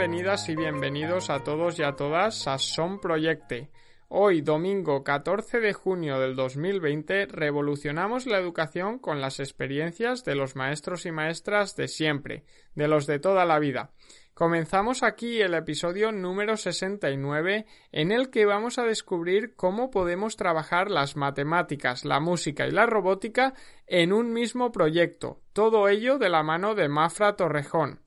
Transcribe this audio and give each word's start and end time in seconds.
Bienvenidas 0.00 0.48
y 0.48 0.56
bienvenidos 0.56 1.28
a 1.28 1.44
todos 1.44 1.78
y 1.78 1.82
a 1.82 1.92
todas 1.92 2.48
a 2.48 2.56
Son 2.56 3.00
Proyecte. 3.00 3.68
Hoy, 4.08 4.40
domingo 4.40 5.04
14 5.04 5.60
de 5.60 5.74
junio 5.74 6.18
del 6.18 6.36
2020, 6.36 7.26
revolucionamos 7.26 8.24
la 8.24 8.38
educación 8.38 8.98
con 8.98 9.20
las 9.20 9.40
experiencias 9.40 10.24
de 10.24 10.36
los 10.36 10.56
maestros 10.56 11.04
y 11.04 11.12
maestras 11.12 11.76
de 11.76 11.86
siempre, 11.86 12.44
de 12.74 12.88
los 12.88 13.06
de 13.06 13.18
toda 13.18 13.44
la 13.44 13.58
vida. 13.58 13.90
Comenzamos 14.32 15.02
aquí 15.02 15.42
el 15.42 15.52
episodio 15.52 16.12
número 16.12 16.56
69 16.56 17.66
en 17.92 18.10
el 18.10 18.30
que 18.30 18.46
vamos 18.46 18.78
a 18.78 18.84
descubrir 18.84 19.54
cómo 19.54 19.90
podemos 19.90 20.36
trabajar 20.36 20.90
las 20.90 21.14
matemáticas, 21.14 22.06
la 22.06 22.20
música 22.20 22.66
y 22.66 22.70
la 22.70 22.86
robótica 22.86 23.52
en 23.86 24.14
un 24.14 24.32
mismo 24.32 24.72
proyecto, 24.72 25.42
todo 25.52 25.90
ello 25.90 26.16
de 26.16 26.30
la 26.30 26.42
mano 26.42 26.74
de 26.74 26.88
Mafra 26.88 27.36
Torrejón. 27.36 28.00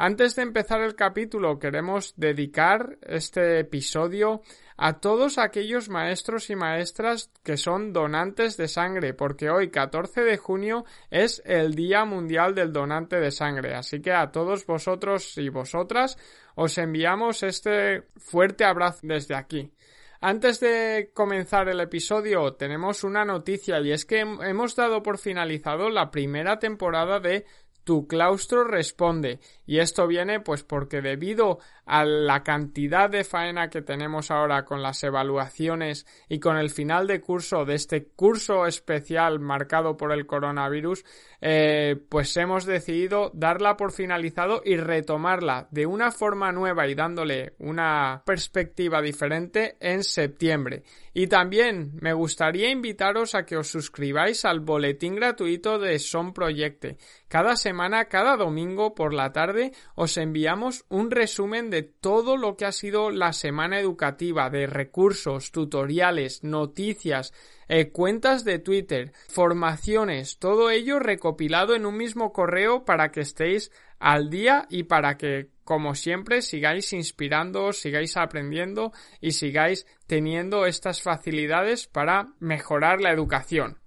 Antes 0.00 0.36
de 0.36 0.42
empezar 0.42 0.80
el 0.80 0.94
capítulo 0.94 1.58
queremos 1.58 2.14
dedicar 2.16 2.98
este 3.02 3.58
episodio 3.58 4.42
a 4.76 5.00
todos 5.00 5.38
aquellos 5.38 5.88
maestros 5.88 6.50
y 6.50 6.54
maestras 6.54 7.32
que 7.42 7.56
son 7.56 7.92
donantes 7.92 8.56
de 8.56 8.68
sangre, 8.68 9.12
porque 9.12 9.50
hoy 9.50 9.70
14 9.70 10.20
de 10.20 10.36
junio 10.36 10.84
es 11.10 11.42
el 11.44 11.74
Día 11.74 12.04
Mundial 12.04 12.54
del 12.54 12.72
Donante 12.72 13.18
de 13.18 13.32
Sangre. 13.32 13.74
Así 13.74 14.00
que 14.00 14.12
a 14.12 14.30
todos 14.30 14.66
vosotros 14.66 15.36
y 15.36 15.48
vosotras 15.48 16.16
os 16.54 16.78
enviamos 16.78 17.42
este 17.42 18.04
fuerte 18.18 18.64
abrazo 18.64 19.00
desde 19.02 19.34
aquí. 19.34 19.72
Antes 20.20 20.60
de 20.60 21.10
comenzar 21.12 21.68
el 21.68 21.80
episodio 21.80 22.54
tenemos 22.54 23.02
una 23.02 23.24
noticia 23.24 23.80
y 23.80 23.90
es 23.90 24.04
que 24.04 24.20
hemos 24.20 24.76
dado 24.76 25.02
por 25.02 25.18
finalizado 25.18 25.90
la 25.90 26.12
primera 26.12 26.60
temporada 26.60 27.18
de 27.18 27.46
tu 27.88 28.06
claustro 28.06 28.64
responde. 28.64 29.40
Y 29.68 29.80
esto 29.80 30.06
viene 30.06 30.40
pues 30.40 30.64
porque 30.64 31.02
debido 31.02 31.58
a 31.84 32.02
la 32.02 32.42
cantidad 32.42 33.10
de 33.10 33.22
faena 33.22 33.68
que 33.68 33.82
tenemos 33.82 34.30
ahora 34.30 34.64
con 34.64 34.82
las 34.82 35.04
evaluaciones 35.04 36.06
y 36.26 36.40
con 36.40 36.56
el 36.56 36.70
final 36.70 37.06
de 37.06 37.20
curso 37.20 37.66
de 37.66 37.74
este 37.74 38.06
curso 38.06 38.64
especial 38.66 39.40
marcado 39.40 39.98
por 39.98 40.12
el 40.12 40.26
coronavirus, 40.26 41.04
eh, 41.42 41.96
pues 42.08 42.34
hemos 42.38 42.64
decidido 42.64 43.30
darla 43.34 43.76
por 43.76 43.92
finalizado 43.92 44.62
y 44.64 44.78
retomarla 44.78 45.68
de 45.70 45.84
una 45.84 46.12
forma 46.12 46.50
nueva 46.50 46.86
y 46.88 46.94
dándole 46.94 47.52
una 47.58 48.22
perspectiva 48.24 49.02
diferente 49.02 49.76
en 49.80 50.02
septiembre. 50.02 50.82
Y 51.12 51.26
también 51.26 51.90
me 52.00 52.14
gustaría 52.14 52.70
invitaros 52.70 53.34
a 53.34 53.44
que 53.44 53.56
os 53.56 53.68
suscribáis 53.68 54.46
al 54.46 54.60
boletín 54.60 55.16
gratuito 55.16 55.78
de 55.78 55.98
Son 55.98 56.32
Proyecte. 56.32 56.96
Cada 57.28 57.56
semana, 57.56 58.06
cada 58.06 58.36
domingo 58.36 58.94
por 58.94 59.12
la 59.12 59.32
tarde, 59.32 59.57
os 59.94 60.16
enviamos 60.16 60.84
un 60.88 61.10
resumen 61.10 61.70
de 61.70 61.82
todo 61.82 62.36
lo 62.36 62.56
que 62.56 62.64
ha 62.64 62.72
sido 62.72 63.10
la 63.10 63.32
semana 63.32 63.80
educativa, 63.80 64.50
de 64.50 64.66
recursos, 64.66 65.52
tutoriales, 65.52 66.44
noticias, 66.44 67.32
eh, 67.68 67.90
cuentas 67.90 68.44
de 68.44 68.58
Twitter, 68.58 69.12
formaciones, 69.28 70.38
todo 70.38 70.70
ello 70.70 70.98
recopilado 70.98 71.74
en 71.74 71.86
un 71.86 71.96
mismo 71.96 72.32
correo 72.32 72.84
para 72.84 73.10
que 73.10 73.20
estéis 73.20 73.70
al 73.98 74.30
día 74.30 74.66
y 74.70 74.84
para 74.84 75.16
que, 75.16 75.48
como 75.64 75.94
siempre, 75.94 76.42
sigáis 76.42 76.92
inspirando, 76.92 77.72
sigáis 77.72 78.16
aprendiendo 78.16 78.92
y 79.20 79.32
sigáis 79.32 79.86
teniendo 80.06 80.66
estas 80.66 81.02
facilidades 81.02 81.86
para 81.86 82.28
mejorar 82.38 83.00
la 83.00 83.12
educación. 83.12 83.78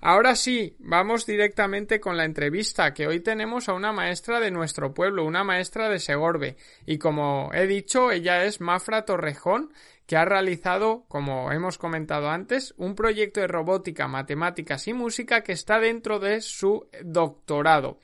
Ahora 0.00 0.36
sí, 0.36 0.76
vamos 0.78 1.26
directamente 1.26 1.98
con 1.98 2.16
la 2.16 2.24
entrevista, 2.24 2.94
que 2.94 3.08
hoy 3.08 3.18
tenemos 3.18 3.68
a 3.68 3.74
una 3.74 3.92
maestra 3.92 4.38
de 4.38 4.52
nuestro 4.52 4.94
pueblo, 4.94 5.24
una 5.24 5.42
maestra 5.42 5.88
de 5.88 5.98
Segorbe, 5.98 6.56
y 6.86 6.98
como 6.98 7.50
he 7.52 7.66
dicho, 7.66 8.12
ella 8.12 8.44
es 8.44 8.60
Mafra 8.60 9.04
Torrejón, 9.04 9.72
que 10.06 10.16
ha 10.16 10.24
realizado, 10.24 11.04
como 11.08 11.50
hemos 11.50 11.78
comentado 11.78 12.30
antes, 12.30 12.74
un 12.76 12.94
proyecto 12.94 13.40
de 13.40 13.48
robótica, 13.48 14.06
matemáticas 14.06 14.86
y 14.86 14.94
música 14.94 15.42
que 15.42 15.52
está 15.52 15.80
dentro 15.80 16.20
de 16.20 16.40
su 16.40 16.88
doctorado. 17.02 17.98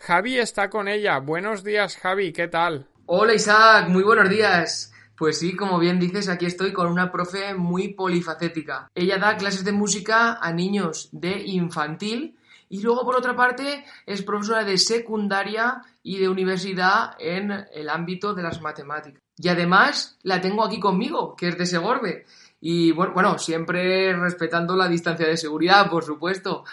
Javi 0.00 0.38
está 0.38 0.68
con 0.68 0.88
ella. 0.88 1.18
Buenos 1.20 1.64
días, 1.64 1.96
Javi, 1.96 2.32
¿qué 2.32 2.48
tal? 2.48 2.88
Hola 3.06 3.34
Isaac, 3.34 3.88
muy 3.88 4.02
buenos 4.02 4.28
días. 4.28 4.92
Pues 5.16 5.38
sí, 5.38 5.56
como 5.56 5.78
bien 5.78 5.98
dices, 5.98 6.28
aquí 6.28 6.44
estoy 6.44 6.72
con 6.72 6.88
una 6.88 7.10
profe 7.10 7.54
muy 7.54 7.94
polifacética. 7.94 8.90
Ella 8.94 9.18
da 9.18 9.36
clases 9.36 9.64
de 9.64 9.72
música 9.72 10.38
a 10.40 10.52
niños 10.52 11.08
de 11.12 11.42
infantil 11.46 12.36
y 12.68 12.82
luego, 12.82 13.04
por 13.04 13.16
otra 13.16 13.34
parte, 13.34 13.84
es 14.04 14.22
profesora 14.22 14.64
de 14.64 14.76
secundaria 14.76 15.82
y 16.02 16.18
de 16.18 16.28
universidad 16.28 17.14
en 17.18 17.50
el 17.72 17.88
ámbito 17.88 18.34
de 18.34 18.42
las 18.42 18.60
matemáticas. 18.60 19.22
Y 19.38 19.48
además 19.48 20.18
la 20.22 20.40
tengo 20.40 20.64
aquí 20.64 20.80
conmigo, 20.80 21.34
que 21.36 21.48
es 21.48 21.58
de 21.58 21.66
Segorbe. 21.66 22.26
Y 22.60 22.92
bueno, 22.92 23.38
siempre 23.38 24.14
respetando 24.14 24.76
la 24.76 24.88
distancia 24.88 25.26
de 25.26 25.36
seguridad, 25.36 25.88
por 25.88 26.04
supuesto. 26.04 26.64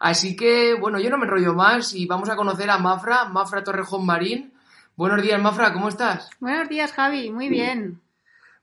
Así 0.00 0.34
que, 0.34 0.74
bueno, 0.74 0.98
yo 0.98 1.10
no 1.10 1.18
me 1.18 1.26
enrollo 1.26 1.54
más 1.54 1.94
y 1.94 2.06
vamos 2.06 2.28
a 2.30 2.36
conocer 2.36 2.70
a 2.70 2.78
Mafra, 2.78 3.26
Mafra 3.26 3.62
Torrejón 3.62 4.06
Marín. 4.06 4.51
Buenos 5.02 5.20
días, 5.20 5.42
Mafra, 5.42 5.72
¿cómo 5.72 5.88
estás? 5.88 6.30
Buenos 6.38 6.68
días, 6.68 6.92
Javi, 6.92 7.28
muy 7.32 7.48
bien. 7.48 8.00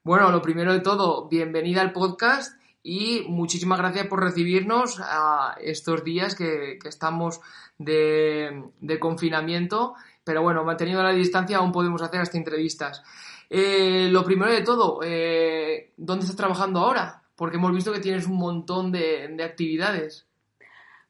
Bueno, 0.03 0.31
lo 0.31 0.41
primero 0.41 0.71
de 0.71 0.79
todo, 0.79 1.27
bienvenida 1.27 1.81
al 1.81 1.91
podcast 1.91 2.57
y 2.81 3.25
muchísimas 3.27 3.77
gracias 3.77 4.07
por 4.07 4.23
recibirnos 4.23 5.01
a 5.01 5.57
estos 5.61 6.01
días 6.05 6.35
que, 6.35 6.79
estamos 6.85 7.41
de, 7.77 8.71
confinamiento, 9.01 9.95
pero 10.23 10.41
bueno, 10.41 10.63
manteniendo 10.63 11.03
la 11.03 11.11
distancia 11.11 11.57
aún 11.57 11.73
podemos 11.73 12.01
hacer 12.01 12.21
hasta 12.21 12.37
entrevistas. 12.37 13.03
Eh, 13.49 14.07
lo 14.09 14.23
primero 14.23 14.49
de 14.49 14.61
todo, 14.61 15.01
eh, 15.03 15.91
¿dónde 15.97 16.23
estás 16.23 16.37
trabajando 16.37 16.79
ahora? 16.79 17.21
Porque 17.35 17.57
hemos 17.57 17.73
visto 17.73 17.91
que 17.91 17.99
tienes 17.99 18.27
un 18.27 18.37
montón 18.37 18.93
de 18.93 19.43
actividades. 19.43 20.28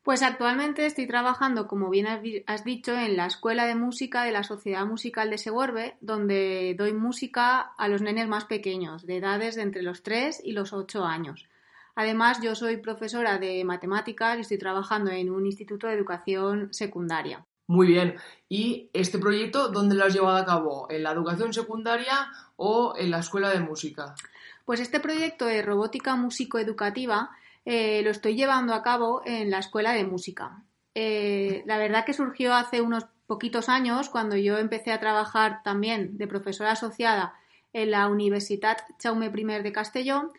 Pues 0.09 0.23
actualmente 0.23 0.87
estoy 0.87 1.05
trabajando, 1.05 1.67
como 1.67 1.91
bien 1.91 2.07
has 2.47 2.63
dicho, 2.63 2.97
en 2.97 3.15
la 3.15 3.27
Escuela 3.27 3.67
de 3.67 3.75
Música 3.75 4.23
de 4.23 4.31
la 4.31 4.41
Sociedad 4.41 4.83
Musical 4.87 5.29
de 5.29 5.37
Segorbe, 5.37 5.97
donde 6.01 6.73
doy 6.75 6.93
música 6.93 7.59
a 7.77 7.87
los 7.87 8.01
nenes 8.01 8.27
más 8.27 8.45
pequeños, 8.45 9.05
de 9.05 9.17
edades 9.17 9.53
de 9.53 9.61
entre 9.61 9.83
los 9.83 10.01
3 10.01 10.41
y 10.43 10.53
los 10.53 10.73
8 10.73 11.05
años. 11.05 11.47
Además, 11.93 12.41
yo 12.41 12.55
soy 12.55 12.77
profesora 12.77 13.37
de 13.37 13.63
matemáticas 13.63 14.39
y 14.39 14.41
estoy 14.41 14.57
trabajando 14.57 15.11
en 15.11 15.29
un 15.29 15.45
instituto 15.45 15.85
de 15.85 15.93
educación 15.93 16.69
secundaria. 16.73 17.45
Muy 17.67 17.85
bien. 17.85 18.15
¿Y 18.49 18.89
este 18.93 19.19
proyecto 19.19 19.67
dónde 19.67 19.93
lo 19.93 20.05
has 20.05 20.13
llevado 20.15 20.37
a 20.37 20.45
cabo? 20.45 20.87
¿En 20.89 21.03
la 21.03 21.11
educación 21.11 21.53
secundaria 21.53 22.31
o 22.55 22.95
en 22.97 23.11
la 23.11 23.19
escuela 23.19 23.51
de 23.51 23.59
música? 23.59 24.15
Pues 24.65 24.79
este 24.79 24.99
proyecto 24.99 25.45
de 25.45 25.61
robótica 25.61 26.15
músico-educativa 26.15 27.29
eh, 27.65 28.01
lo 28.03 28.11
estoy 28.11 28.35
llevando 28.35 28.73
a 28.73 28.83
cabo 28.83 29.21
en 29.25 29.51
la 29.51 29.59
escuela 29.59 29.93
de 29.93 30.03
música. 30.03 30.63
Eh, 30.95 31.63
la 31.65 31.77
verdad 31.77 32.05
que 32.05 32.13
surgió 32.13 32.53
hace 32.53 32.81
unos 32.81 33.05
poquitos 33.27 33.69
años 33.69 34.09
cuando 34.09 34.35
yo 34.35 34.57
empecé 34.57 34.91
a 34.91 34.99
trabajar 34.99 35.61
también 35.63 36.17
de 36.17 36.27
profesora 36.27 36.71
asociada 36.71 37.35
en 37.73 37.91
la 37.91 38.07
Universidad 38.07 38.77
Chaume 38.97 39.27
I 39.27 39.61
de 39.61 39.71
Castellón, 39.71 40.31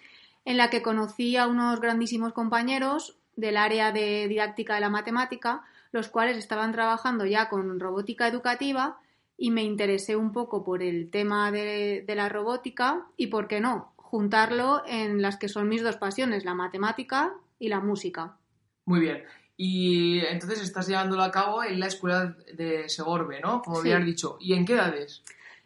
en 0.45 0.57
la 0.57 0.71
que 0.71 0.83
conocí 0.83 1.37
a 1.37 1.47
unos 1.47 1.81
grandísimos 1.81 2.33
compañeros 2.33 3.17
del 3.37 3.57
área 3.57 3.93
de 3.93 4.27
didáctica 4.27 4.75
de 4.75 4.81
la 4.81 4.91
matemática, 4.91 5.63
los 5.93 6.09
cuales 6.09 6.37
estaban 6.37 6.73
trabajando 6.73 7.27
ya 7.27 7.49
con 7.49 7.79
robótica 7.79 8.27
educativa 8.27 8.99
y 9.37 9.51
me 9.51 9.63
interesé 9.63 10.17
un 10.17 10.33
poco 10.33 10.65
por 10.65 10.83
el 10.83 11.11
tema 11.11 11.53
de 11.53 12.05
la 12.09 12.29
robótica 12.29 13.07
y, 13.17 13.29
¿por 13.29 13.47
qué 13.49 13.61
no?, 13.61 13.93
juntarlo 14.11 14.83
en 14.89 15.23
las 15.23 15.37
que 15.37 15.49
son 15.49 15.69
mis 15.69 15.85
dos 15.85 15.97
pasiones, 15.97 16.45
la 16.45 16.55
matemática 16.55 17.33
y 17.61 17.69
la 17.69 17.79
música. 17.79 18.37
Muy 18.85 18.99
bien. 18.99 19.23
Y 19.57 20.19
entonces 20.27 20.61
estás 20.61 20.89
llevándolo 20.89 21.23
a 21.23 21.31
cabo 21.31 21.63
en 21.63 21.79
la 21.79 21.87
escuela 21.87 22.37
de 22.55 22.89
Segorbe, 22.89 23.41
¿no? 23.41 23.63
Como 23.63 23.79
habías 23.79 24.05
dicho. 24.05 24.37
¿Y 24.41 24.55
en 24.55 24.65
qué 24.65 24.73
edades? 24.73 25.23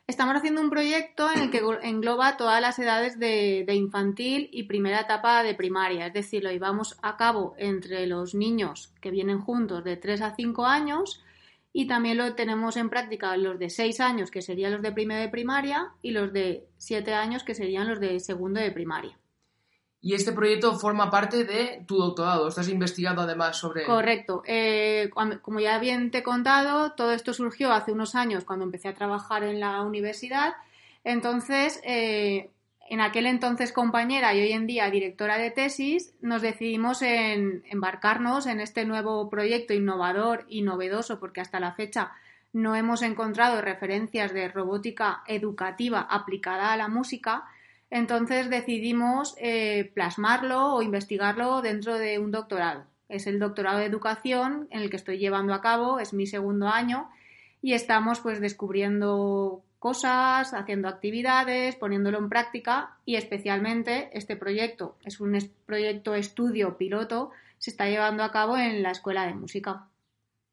Estamos 0.06 0.36
haciendo 0.36 0.60
un 0.60 0.68
proyecto 0.68 1.30
en 1.32 1.40
el 1.40 1.50
que 1.50 1.62
engloba 1.82 2.36
todas 2.36 2.60
las 2.60 2.78
edades 2.78 3.18
de, 3.18 3.64
de, 3.66 3.74
infantil 3.74 4.50
y 4.52 4.64
primera 4.64 5.00
etapa 5.00 5.42
de 5.42 5.54
primaria. 5.54 6.06
Es 6.06 6.12
decir, 6.12 6.44
lo 6.44 6.50
llevamos 6.50 6.98
a 7.00 7.16
cabo 7.16 7.54
entre 7.56 8.06
los 8.06 8.34
niños 8.34 8.92
que 9.00 9.10
vienen 9.10 9.40
juntos 9.40 9.84
de 9.84 9.96
3 9.96 10.20
a 10.20 10.34
5 10.34 10.66
años 10.66 11.23
y 11.76 11.88
también 11.88 12.16
lo 12.16 12.36
tenemos 12.36 12.76
en 12.76 12.88
práctica 12.88 13.36
los 13.36 13.58
de 13.58 13.68
6 13.68 13.98
años, 13.98 14.30
que 14.30 14.42
serían 14.42 14.70
los 14.72 14.80
de 14.80 14.92
primero 14.92 15.20
de 15.20 15.28
primaria, 15.28 15.90
y 16.02 16.12
los 16.12 16.32
de 16.32 16.68
7 16.78 17.12
años, 17.12 17.42
que 17.42 17.56
serían 17.56 17.88
los 17.88 17.98
de 17.98 18.20
segundo 18.20 18.60
de 18.60 18.70
primaria. 18.70 19.18
Y 20.00 20.14
este 20.14 20.30
proyecto 20.30 20.78
forma 20.78 21.10
parte 21.10 21.42
de 21.42 21.82
tu 21.88 21.96
doctorado. 21.96 22.46
Estás 22.46 22.68
investigando 22.68 23.22
además 23.22 23.56
sobre. 23.56 23.84
Correcto. 23.86 24.44
Eh, 24.46 25.10
como 25.42 25.58
ya 25.58 25.80
bien 25.80 26.12
te 26.12 26.18
he 26.18 26.22
contado, 26.22 26.92
todo 26.92 27.10
esto 27.10 27.34
surgió 27.34 27.72
hace 27.72 27.90
unos 27.90 28.14
años 28.14 28.44
cuando 28.44 28.64
empecé 28.64 28.88
a 28.88 28.94
trabajar 28.94 29.42
en 29.42 29.58
la 29.58 29.82
universidad. 29.82 30.54
Entonces, 31.02 31.80
eh, 31.82 32.50
en 32.88 33.00
aquel 33.00 33.26
entonces 33.26 33.72
compañera 33.72 34.34
y 34.34 34.40
hoy 34.40 34.52
en 34.52 34.66
día 34.66 34.90
directora 34.90 35.38
de 35.38 35.50
tesis, 35.50 36.14
nos 36.20 36.42
decidimos 36.42 37.02
en 37.02 37.62
embarcarnos 37.70 38.46
en 38.46 38.60
este 38.60 38.84
nuevo 38.84 39.28
proyecto 39.30 39.72
innovador 39.72 40.44
y 40.48 40.62
novedoso, 40.62 41.18
porque 41.18 41.40
hasta 41.40 41.60
la 41.60 41.72
fecha 41.72 42.12
no 42.52 42.76
hemos 42.76 43.02
encontrado 43.02 43.60
referencias 43.60 44.32
de 44.32 44.48
robótica 44.48 45.22
educativa 45.26 46.00
aplicada 46.00 46.72
a 46.72 46.76
la 46.76 46.88
música. 46.88 47.44
Entonces 47.90 48.50
decidimos 48.50 49.34
eh, 49.38 49.90
plasmarlo 49.94 50.74
o 50.74 50.82
investigarlo 50.82 51.62
dentro 51.62 51.98
de 51.98 52.18
un 52.18 52.30
doctorado. 52.30 52.84
Es 53.08 53.26
el 53.26 53.38
doctorado 53.38 53.78
de 53.78 53.86
educación 53.86 54.68
en 54.70 54.82
el 54.82 54.90
que 54.90 54.96
estoy 54.96 55.18
llevando 55.18 55.52
a 55.54 55.60
cabo, 55.60 55.98
es 55.98 56.12
mi 56.12 56.26
segundo 56.26 56.68
año 56.68 57.10
y 57.60 57.72
estamos 57.72 58.20
pues 58.20 58.40
descubriendo 58.40 59.62
cosas, 59.84 60.54
haciendo 60.54 60.88
actividades, 60.88 61.76
poniéndolo 61.76 62.16
en 62.16 62.30
práctica 62.30 62.96
y 63.04 63.16
especialmente 63.16 64.08
este 64.14 64.34
proyecto 64.34 64.96
es 65.04 65.20
un 65.20 65.38
proyecto 65.66 66.14
estudio 66.14 66.78
piloto, 66.78 67.32
se 67.58 67.68
está 67.68 67.86
llevando 67.86 68.22
a 68.22 68.32
cabo 68.32 68.56
en 68.56 68.82
la 68.82 68.92
Escuela 68.92 69.26
de 69.26 69.34
Música. 69.34 69.90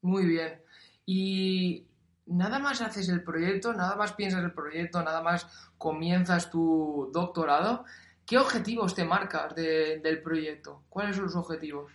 Muy 0.01 0.25
bien. 0.25 0.59
Y 1.05 1.85
nada 2.25 2.59
más 2.59 2.81
haces 2.81 3.07
el 3.07 3.23
proyecto, 3.23 3.71
nada 3.71 3.95
más 3.95 4.11
piensas 4.11 4.43
el 4.43 4.51
proyecto, 4.51 5.01
nada 5.01 5.21
más 5.21 5.47
comienzas 5.77 6.51
tu 6.51 7.09
doctorado. 7.13 7.85
¿Qué 8.25 8.37
objetivos 8.37 8.95
te 8.95 9.05
marcas 9.05 9.55
del 9.55 10.21
proyecto? 10.21 10.83
¿Cuáles 10.89 11.15
son 11.15 11.23
los 11.23 11.37
objetivos? 11.37 11.89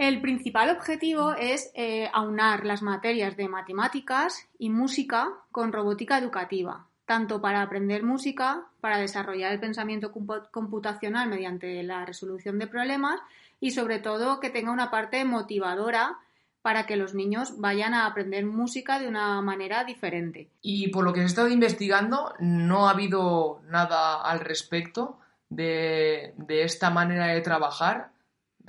El 0.00 0.22
principal 0.22 0.70
objetivo 0.70 1.34
es 1.34 1.70
eh, 1.74 2.08
aunar 2.14 2.64
las 2.64 2.80
materias 2.80 3.36
de 3.36 3.50
matemáticas 3.50 4.48
y 4.58 4.70
música 4.70 5.28
con 5.52 5.74
robótica 5.74 6.16
educativa, 6.16 6.86
tanto 7.04 7.42
para 7.42 7.60
aprender 7.60 8.02
música, 8.02 8.62
para 8.80 8.96
desarrollar 8.96 9.52
el 9.52 9.60
pensamiento 9.60 10.10
computacional 10.10 11.28
mediante 11.28 11.82
la 11.82 12.06
resolución 12.06 12.58
de 12.58 12.66
problemas 12.66 13.20
y 13.60 13.72
sobre 13.72 13.98
todo 13.98 14.40
que 14.40 14.48
tenga 14.48 14.72
una 14.72 14.90
parte 14.90 15.22
motivadora 15.26 16.16
para 16.62 16.86
que 16.86 16.96
los 16.96 17.12
niños 17.12 17.60
vayan 17.60 17.92
a 17.92 18.06
aprender 18.06 18.46
música 18.46 19.00
de 19.00 19.06
una 19.06 19.42
manera 19.42 19.84
diferente. 19.84 20.48
Y 20.62 20.88
por 20.88 21.04
lo 21.04 21.12
que 21.12 21.20
he 21.20 21.24
estado 21.24 21.48
investigando, 21.48 22.32
no 22.38 22.88
ha 22.88 22.92
habido 22.92 23.60
nada 23.68 24.22
al 24.22 24.40
respecto 24.40 25.18
de, 25.50 26.32
de 26.38 26.62
esta 26.62 26.88
manera 26.88 27.26
de 27.26 27.42
trabajar 27.42 28.12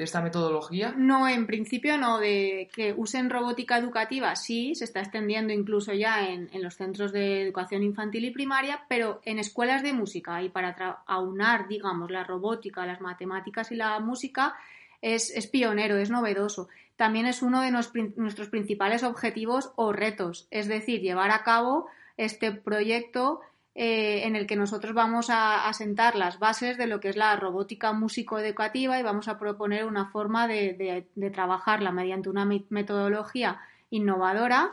esta 0.03 0.21
metodología? 0.21 0.93
No, 0.97 1.27
en 1.27 1.47
principio 1.47 1.97
no, 1.97 2.19
de 2.19 2.69
que 2.73 2.93
usen 2.95 3.29
robótica 3.29 3.77
educativa 3.77 4.35
sí, 4.35 4.75
se 4.75 4.85
está 4.85 4.99
extendiendo 4.99 5.53
incluso 5.53 5.93
ya 5.93 6.27
en, 6.27 6.49
los 6.61 6.75
centros 6.75 7.11
de 7.11 7.41
educación 7.41 7.83
infantil 7.83 8.25
y 8.25 8.31
primaria, 8.31 8.85
pero 8.87 9.21
en 9.25 9.39
escuelas 9.39 9.83
de 9.83 9.93
música 9.93 10.41
y 10.41 10.49
para 10.49 11.03
aunar, 11.05 11.67
digamos, 11.67 12.11
la 12.11 12.23
robótica, 12.23 12.85
las 12.85 13.01
matemáticas 13.01 13.71
y 13.71 13.75
la 13.75 13.99
música 13.99 14.55
es, 15.01 15.31
es 15.35 15.47
pionero, 15.47 15.97
es 15.97 16.09
novedoso. 16.09 16.69
También 16.95 17.25
es 17.25 17.41
uno 17.41 17.61
de 17.61 17.71
nuestros 17.71 18.49
principales 18.49 19.03
objetivos 19.03 19.71
o 19.75 19.91
retos, 19.91 20.47
es 20.51 20.67
decir, 20.67 21.01
llevar 21.01 21.31
a 21.31 21.43
cabo 21.43 21.87
este 22.17 22.51
proyecto 22.51 23.41
eh, 23.73 24.23
en 24.25 24.35
el 24.35 24.47
que 24.47 24.57
nosotros 24.57 24.93
vamos 24.93 25.27
a, 25.29 25.71
sentar 25.73 26.15
las 26.15 26.39
bases 26.39 26.77
de 26.77 26.87
lo 26.87 26.99
que 26.99 27.09
es 27.09 27.15
la 27.15 27.35
robótica 27.37 27.93
músico-educativa 27.93 28.99
y 28.99 29.03
vamos 29.03 29.27
a 29.27 29.39
proponer 29.39 29.85
una 29.85 30.09
forma 30.09 30.47
de, 30.47 31.07
trabajarla 31.33 31.91
mediante 31.91 32.29
una 32.29 32.45
metodología 32.69 33.61
innovadora 33.89 34.71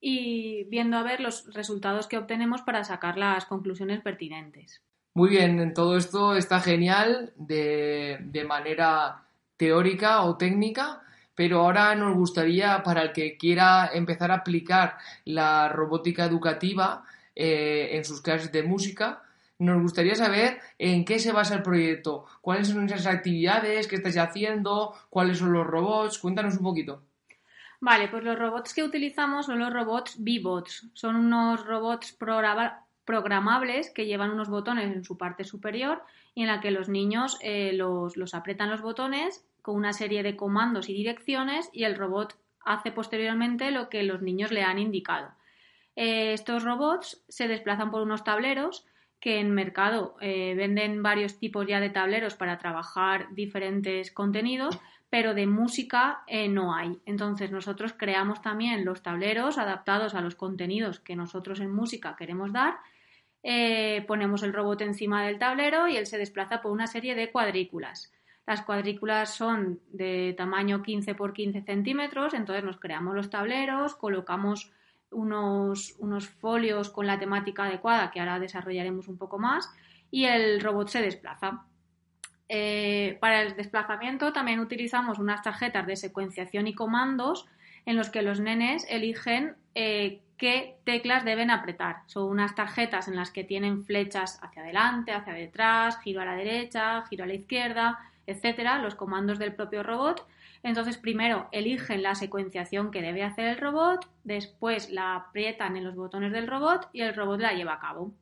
y 0.00 0.64
viendo 0.64 0.96
a 0.96 1.02
ver 1.02 1.20
los 1.20 1.52
resultados 1.54 2.08
que 2.08 2.18
obtenemos 2.18 2.62
para 2.62 2.82
sacar 2.82 3.16
las 3.18 3.44
conclusiones 3.44 4.00
pertinentes. 4.00 4.82
Muy 5.14 5.30
bien, 5.30 5.72
todo 5.74 5.96
esto 5.96 6.34
está 6.34 6.60
genial 6.60 7.32
de 7.36 8.44
manera 8.48 9.22
teórica 9.56 10.22
o 10.22 10.36
técnica, 10.36 11.02
pero 11.34 11.60
ahora 11.60 11.94
nos 11.94 12.16
gustaría, 12.16 12.82
para 12.82 13.02
el 13.02 13.12
que 13.12 13.36
quiera 13.36 13.90
empezar 13.92 14.30
a 14.30 14.36
aplicar 14.36 14.96
la 15.24 15.68
robótica 15.68 16.24
educativa, 16.24 17.04
eh, 17.42 17.96
en 17.96 18.04
sus 18.04 18.20
clases 18.20 18.52
de 18.52 18.62
música. 18.62 19.22
Nos 19.58 19.80
gustaría 19.80 20.14
saber 20.14 20.58
en 20.78 21.06
qué 21.06 21.18
se 21.18 21.32
basa 21.32 21.54
el 21.54 21.62
proyecto, 21.62 22.26
cuáles 22.42 22.68
son 22.68 22.84
esas 22.84 23.06
actividades 23.06 23.88
que 23.88 23.96
estáis 23.96 24.18
haciendo, 24.18 24.94
cuáles 25.08 25.38
son 25.38 25.54
los 25.54 25.66
robots. 25.66 26.18
Cuéntanos 26.18 26.58
un 26.58 26.64
poquito. 26.64 27.02
Vale, 27.80 28.08
pues 28.08 28.24
los 28.24 28.38
robots 28.38 28.74
que 28.74 28.82
utilizamos 28.82 29.46
son 29.46 29.58
los 29.58 29.72
robots 29.72 30.16
B-Bots. 30.18 30.90
Son 30.92 31.16
unos 31.16 31.64
robots 31.64 32.14
programables 33.06 33.88
que 33.88 34.04
llevan 34.04 34.32
unos 34.32 34.50
botones 34.50 34.94
en 34.94 35.02
su 35.02 35.16
parte 35.16 35.44
superior 35.44 36.02
y 36.34 36.42
en 36.42 36.48
la 36.48 36.60
que 36.60 36.70
los 36.70 36.90
niños 36.90 37.38
eh, 37.40 37.72
los, 37.72 38.18
los 38.18 38.34
apretan 38.34 38.68
los 38.68 38.82
botones 38.82 39.46
con 39.62 39.76
una 39.76 39.94
serie 39.94 40.22
de 40.22 40.36
comandos 40.36 40.90
y 40.90 40.92
direcciones 40.92 41.70
y 41.72 41.84
el 41.84 41.96
robot 41.96 42.36
hace 42.66 42.92
posteriormente 42.92 43.70
lo 43.70 43.88
que 43.88 44.02
los 44.02 44.20
niños 44.20 44.52
le 44.52 44.62
han 44.62 44.78
indicado. 44.78 45.30
Eh, 45.96 46.32
estos 46.32 46.64
robots 46.64 47.22
se 47.28 47.48
desplazan 47.48 47.90
por 47.90 48.02
unos 48.02 48.24
tableros 48.24 48.86
que 49.18 49.38
en 49.38 49.50
mercado 49.50 50.16
eh, 50.20 50.54
venden 50.56 51.02
varios 51.02 51.38
tipos 51.38 51.66
ya 51.66 51.78
de 51.78 51.90
tableros 51.90 52.36
para 52.36 52.56
trabajar 52.56 53.26
diferentes 53.34 54.10
contenidos, 54.10 54.78
pero 55.10 55.34
de 55.34 55.46
música 55.46 56.22
eh, 56.26 56.48
no 56.48 56.74
hay. 56.74 56.98
Entonces 57.04 57.50
nosotros 57.50 57.92
creamos 57.92 58.40
también 58.40 58.84
los 58.84 59.02
tableros 59.02 59.58
adaptados 59.58 60.14
a 60.14 60.22
los 60.22 60.36
contenidos 60.36 61.00
que 61.00 61.16
nosotros 61.16 61.60
en 61.60 61.70
música 61.70 62.16
queremos 62.16 62.52
dar. 62.52 62.78
ponemos 64.06 64.42
el 64.42 64.52
robot 64.52 64.82
encima 64.82 65.26
del 65.26 65.38
tablero 65.38 65.88
y 65.88 65.96
él 65.96 66.06
se 66.06 66.18
desplaza 66.18 66.62
por 66.62 66.72
una 66.72 66.86
serie 66.86 67.14
de 67.14 67.30
cuadrículas. 67.30 68.12
Las 68.46 68.62
cuadrículas 68.62 69.34
son 69.34 69.80
de 69.92 70.34
tamaño 70.36 70.82
15 70.82 71.14
por 71.14 71.32
15 71.32 71.62
centímetros, 71.62 72.34
entonces 72.34 72.64
nos 72.64 72.78
creamos 72.78 73.14
los 73.14 73.30
tableros, 73.30 73.94
colocamos 73.94 74.72
unos, 75.10 75.94
unos 75.98 76.28
folios 76.28 76.90
con 76.90 77.06
la 77.06 77.18
temática 77.18 77.64
adecuada 77.64 78.10
que 78.10 78.20
ahora 78.20 78.38
desarrollaremos 78.38 79.08
un 79.08 79.18
poco 79.18 79.38
más 79.38 79.70
y 80.10 80.24
el 80.24 80.60
robot 80.60 80.88
se 80.88 81.02
desplaza. 81.02 81.64
Eh, 82.48 83.16
para 83.20 83.42
el 83.42 83.54
desplazamiento 83.54 84.32
también 84.32 84.58
utilizamos 84.58 85.18
unas 85.18 85.42
tarjetas 85.42 85.86
de 85.86 85.96
secuenciación 85.96 86.66
y 86.66 86.74
comandos 86.74 87.46
en 87.86 87.96
los 87.96 88.10
que 88.10 88.22
los 88.22 88.40
nenes 88.40 88.84
eligen 88.88 89.54
eh, 89.74 90.20
qué 90.36 90.78
teclas 90.84 91.24
deben 91.24 91.50
apretar. 91.50 92.02
Son 92.06 92.24
unas 92.24 92.54
tarjetas 92.54 93.08
en 93.08 93.16
las 93.16 93.30
que 93.30 93.44
tienen 93.44 93.84
flechas 93.84 94.40
hacia 94.42 94.62
adelante, 94.62 95.12
hacia 95.12 95.34
detrás, 95.34 96.00
giro 96.00 96.20
a 96.22 96.24
la 96.24 96.34
derecha, 96.34 97.04
giro 97.08 97.24
a 97.24 97.26
la 97.26 97.34
izquierda, 97.34 97.98
etcétera, 98.26 98.78
los 98.78 98.94
comandos 98.94 99.38
del 99.38 99.54
propio 99.54 99.82
robot 99.82 100.26
entonces, 100.62 100.98
primero 100.98 101.48
eligen 101.52 102.02
la 102.02 102.14
secuenciación 102.14 102.90
que 102.90 103.00
debe 103.00 103.22
hacer 103.22 103.46
el 103.46 103.58
robot, 103.58 104.06
después 104.24 104.90
la 104.90 105.16
aprietan 105.16 105.76
en 105.76 105.84
los 105.84 105.94
botones 105.94 106.32
del 106.32 106.46
robot 106.46 106.88
y 106.92 107.00
el 107.00 107.14
robot 107.14 107.40
la 107.40 107.54
lleva 107.54 107.74
a 107.74 107.80
cabo. 107.80 108.12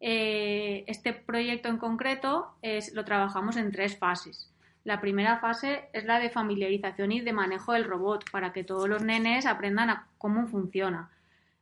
Eh, 0.00 0.84
este 0.86 1.12
proyecto 1.12 1.68
en 1.68 1.76
concreto 1.76 2.54
es, 2.62 2.94
lo 2.94 3.04
trabajamos 3.04 3.56
en 3.56 3.72
tres 3.72 3.98
fases. 3.98 4.50
La 4.84 5.00
primera 5.00 5.38
fase 5.38 5.90
es 5.92 6.04
la 6.04 6.18
de 6.18 6.30
familiarización 6.30 7.12
y 7.12 7.20
de 7.20 7.32
manejo 7.32 7.74
del 7.74 7.84
robot 7.84 8.30
para 8.30 8.52
que 8.52 8.64
todos 8.64 8.88
los 8.88 9.02
nenes 9.02 9.44
aprendan 9.44 9.90
a 9.90 10.06
cómo 10.16 10.46
funciona. 10.46 11.10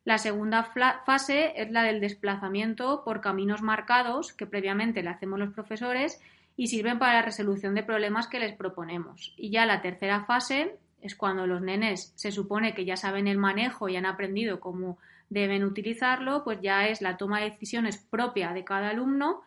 La 0.05 0.19
segunda 0.19 0.63
fase 0.63 1.55
es 1.57 1.73
la 1.73 1.83
del 1.83 2.01
desplazamiento 2.01 3.03
por 3.05 3.21
caminos 3.21 3.63
marcados 3.63 4.33
que 4.33 4.47
previamente 4.47 5.03
le 5.03 5.11
hacemos 5.11 5.41
los 5.41 5.53
profesores 5.53 6.21
y 6.57 6.69
sirven 6.69 6.99
para 6.99 7.15
la 7.15 7.23
resolución 7.23 7.75
de 7.75 7.83
problemas 7.83 8.29
que 8.29 8.41
les 8.41 8.55
proponemos. 8.55 9.35
Y 9.37 9.51
ya 9.51 9.67
la 9.67 9.83
tercera 9.83 10.25
fase 10.25 10.77
es 11.01 11.15
cuando 11.15 11.47
los 11.47 11.61
nenes 11.61 12.13
se 12.17 12.33
supone 12.33 12.75
que 12.75 12.85
ya 12.85 12.97
saben 12.97 13.29
el 13.29 13.39
manejo 13.39 13.89
y 13.89 13.97
han 13.97 14.07
aprendido 14.07 14.61
cómo 14.61 14.99
deben 15.29 15.65
utilizarlo, 15.65 16.45
pues 16.45 16.61
ya 16.63 16.89
es 16.89 17.03
la 17.03 17.17
toma 17.17 17.41
de 17.41 17.51
decisiones 17.51 17.99
propia 17.99 18.53
de 18.53 18.65
cada 18.65 18.91
alumno 18.91 19.43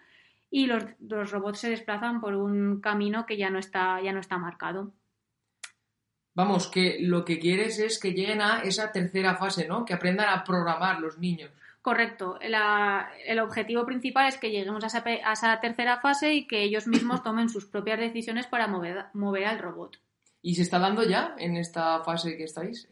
y 0.51 0.67
los, 0.67 0.83
robots 1.31 1.59
se 1.59 1.69
desplazan 1.69 2.21
por 2.21 2.35
un 2.35 2.81
camino 2.81 3.25
que 3.25 3.37
ya 3.37 3.49
no 3.49 3.59
está, 3.59 4.01
ya 4.01 4.11
no 4.11 4.19
está 4.19 4.37
marcado. 4.37 4.93
Vamos, 6.33 6.67
que 6.67 6.99
lo 7.01 7.25
que 7.25 7.39
quieres 7.39 7.79
es 7.79 7.99
que 7.99 8.13
lleguen 8.13 8.41
a 8.41 8.61
esa 8.61 8.91
tercera 8.91 9.35
fase, 9.35 9.67
¿no? 9.67 9.83
Que 9.83 9.93
aprendan 9.93 10.29
a 10.29 10.43
programar 10.43 10.99
los 10.99 11.17
niños. 11.17 11.51
Correcto. 11.81 12.37
el 12.41 13.39
objetivo 13.39 13.85
principal 13.85 14.27
es 14.27 14.37
que 14.37 14.51
lleguemos 14.51 14.83
a 14.83 14.87
esa, 15.31 15.59
tercera 15.59 16.01
fase 16.01 16.33
y 16.33 16.47
que 16.47 16.63
ellos 16.63 16.87
mismos 16.87 17.23
tomen 17.23 17.49
sus 17.49 17.65
propias 17.65 17.99
decisiones 17.99 18.47
para 18.47 18.67
mover, 18.67 19.05
mover 19.13 19.45
al 19.45 19.59
robot. 19.59 19.97
¿Y 20.41 20.55
se 20.55 20.63
está 20.63 20.79
dando 20.79 21.03
ya 21.03 21.35
en 21.37 21.57
esta 21.57 22.01
fase 22.03 22.37
que 22.37 22.43
estáis? 22.43 22.87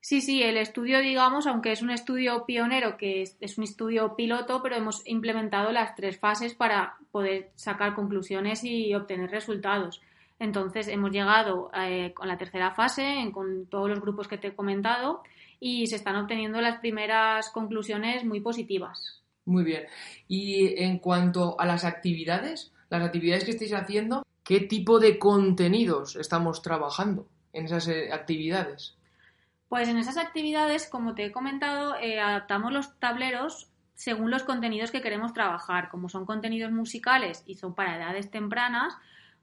Sí, 0.00 0.20
sí, 0.20 0.42
el 0.42 0.56
estudio, 0.56 1.00
digamos, 1.00 1.46
aunque 1.46 1.70
es 1.70 1.82
un 1.82 1.90
estudio 1.90 2.44
pionero, 2.44 2.96
que 2.96 3.22
es, 3.22 3.36
es, 3.40 3.56
un 3.56 3.64
estudio 3.64 4.16
piloto, 4.16 4.60
pero 4.60 4.74
hemos 4.74 5.06
implementado 5.06 5.70
las 5.70 5.94
tres 5.94 6.18
fases 6.18 6.54
para 6.54 6.96
poder 7.12 7.50
sacar 7.54 7.94
conclusiones 7.94 8.64
y 8.64 8.92
obtener 8.94 9.30
resultados. 9.30 10.00
Entonces, 10.40 10.88
hemos 10.88 11.12
llegado 11.12 11.70
eh, 11.72 12.12
con 12.14 12.26
la 12.26 12.36
tercera 12.36 12.72
fase, 12.72 13.30
con 13.32 13.66
todos 13.66 13.88
los 13.88 14.00
grupos 14.00 14.26
que 14.26 14.38
te 14.38 14.48
he 14.48 14.56
comentado, 14.56 15.22
y 15.64 15.86
se 15.86 15.94
están 15.94 16.16
obteniendo 16.16 16.60
las 16.60 16.80
primeras 16.80 17.48
conclusiones 17.50 18.24
muy 18.24 18.40
positivas. 18.40 19.22
Muy 19.44 19.62
bien. 19.62 19.84
Y 20.26 20.82
en 20.82 20.98
cuanto 20.98 21.58
a 21.60 21.64
las 21.66 21.84
actividades, 21.84 22.72
las 22.90 23.00
actividades 23.00 23.44
que 23.44 23.52
estáis 23.52 23.72
haciendo, 23.72 24.26
¿qué 24.42 24.58
tipo 24.58 24.98
de 24.98 25.20
contenidos 25.20 26.16
estamos 26.16 26.62
trabajando 26.62 27.28
en 27.52 27.66
esas 27.66 27.86
eh, 27.86 28.12
actividades? 28.12 28.96
Pues 29.68 29.88
en 29.88 29.98
esas 29.98 30.16
actividades, 30.16 30.88
como 30.88 31.14
te 31.14 31.26
he 31.26 31.32
comentado, 31.32 31.94
eh, 31.94 32.18
adaptamos 32.18 32.72
los 32.72 32.98
tableros 32.98 33.68
según 33.94 34.32
los 34.32 34.42
contenidos 34.42 34.90
que 34.90 35.00
queremos 35.00 35.32
trabajar. 35.32 35.90
Como 35.90 36.08
son 36.08 36.26
contenidos 36.26 36.72
musicales 36.72 37.44
y 37.46 37.54
son 37.54 37.76
para 37.76 37.96
edades 37.96 38.32
tempranas, 38.32 38.96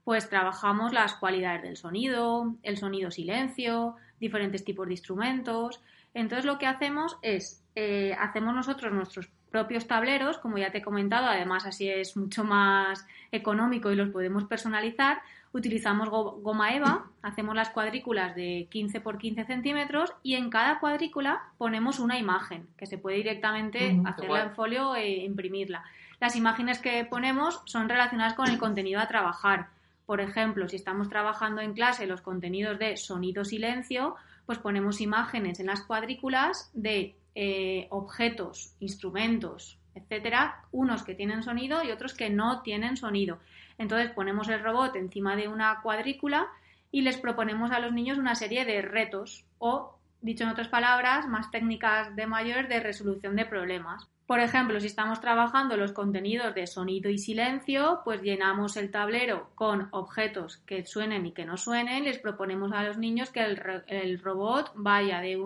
pues 0.04 0.28
trabajamos 0.28 0.92
las 0.92 1.14
cualidades 1.14 1.62
del 1.62 1.78
sonido, 1.78 2.56
el 2.62 2.76
sonido 2.76 3.10
silencio, 3.10 3.96
diferentes 4.18 4.64
tipos 4.64 4.86
de 4.86 4.92
instrumentos. 4.92 5.80
Entonces 6.14 6.44
lo 6.44 6.58
que 6.58 6.66
hacemos 6.66 7.18
es, 7.22 7.62
eh, 7.74 8.14
hacemos 8.18 8.54
nosotros 8.54 8.92
nuestros 8.92 9.28
propios 9.50 9.86
tableros, 9.86 10.38
como 10.38 10.58
ya 10.58 10.70
te 10.70 10.78
he 10.78 10.82
comentado, 10.82 11.26
además 11.26 11.66
así 11.66 11.88
es 11.88 12.16
mucho 12.16 12.44
más 12.44 13.06
económico 13.32 13.90
y 13.90 13.96
los 13.96 14.10
podemos 14.10 14.44
personalizar, 14.44 15.20
utilizamos 15.52 16.08
goma 16.08 16.74
eva, 16.74 17.06
hacemos 17.22 17.54
las 17.56 17.70
cuadrículas 17.70 18.36
de 18.36 18.68
15 18.70 19.00
por 19.00 19.18
15 19.18 19.44
centímetros 19.44 20.12
y 20.22 20.34
en 20.34 20.50
cada 20.50 20.78
cuadrícula 20.78 21.42
ponemos 21.58 21.98
una 21.98 22.18
imagen 22.18 22.68
que 22.76 22.86
se 22.86 22.98
puede 22.98 23.16
directamente 23.16 24.00
hacerla 24.04 24.44
en 24.44 24.54
folio 24.54 24.94
e 24.94 25.24
imprimirla. 25.24 25.84
Las 26.20 26.36
imágenes 26.36 26.78
que 26.78 27.04
ponemos 27.04 27.62
son 27.64 27.88
relacionadas 27.88 28.34
con 28.34 28.48
el 28.48 28.58
contenido 28.58 29.00
a 29.00 29.08
trabajar. 29.08 29.68
Por 30.06 30.20
ejemplo, 30.20 30.68
si 30.68 30.76
estamos 30.76 31.08
trabajando 31.08 31.60
en 31.60 31.72
clase 31.72 32.06
los 32.06 32.20
contenidos 32.20 32.78
de 32.78 32.96
sonido-silencio, 32.96 34.16
pues 34.50 34.58
ponemos 34.58 35.00
imágenes 35.00 35.60
en 35.60 35.66
las 35.66 35.82
cuadrículas 35.82 36.72
de 36.74 37.14
eh, 37.36 37.86
objetos, 37.90 38.74
instrumentos, 38.80 39.78
etcétera, 39.94 40.64
unos 40.72 41.04
que 41.04 41.14
tienen 41.14 41.44
sonido 41.44 41.84
y 41.84 41.92
otros 41.92 42.14
que 42.14 42.30
no 42.30 42.60
tienen 42.62 42.96
sonido. 42.96 43.38
Entonces 43.78 44.10
ponemos 44.10 44.48
el 44.48 44.60
robot 44.60 44.96
encima 44.96 45.36
de 45.36 45.46
una 45.46 45.80
cuadrícula 45.82 46.48
y 46.90 47.02
les 47.02 47.16
proponemos 47.16 47.70
a 47.70 47.78
los 47.78 47.92
niños 47.92 48.18
una 48.18 48.34
serie 48.34 48.64
de 48.64 48.82
retos 48.82 49.44
o, 49.60 49.94
dicho 50.20 50.42
en 50.42 50.50
otras 50.50 50.66
palabras, 50.66 51.28
más 51.28 51.52
técnicas 51.52 52.16
de 52.16 52.26
mayor 52.26 52.66
de 52.66 52.80
resolución 52.80 53.36
de 53.36 53.46
problemas. 53.46 54.08
Por 54.30 54.38
ejemplo, 54.38 54.78
si 54.78 54.86
estamos 54.86 55.20
trabajando 55.20 55.76
los 55.76 55.90
contenidos 55.90 56.54
de 56.54 56.68
sonido 56.68 57.10
y 57.10 57.18
silencio, 57.18 58.00
pues 58.04 58.22
llenamos 58.22 58.76
el 58.76 58.92
tablero 58.92 59.50
con 59.56 59.88
objetos 59.90 60.58
que 60.58 60.86
suenen 60.86 61.26
y 61.26 61.32
que 61.32 61.44
no 61.44 61.56
suenen, 61.56 62.04
les 62.04 62.20
proponemos 62.20 62.70
a 62.70 62.84
los 62.84 62.96
niños 62.96 63.30
que 63.30 63.42
el, 63.44 64.20
robot 64.20 64.70
vaya 64.76 65.20
de, 65.20 65.36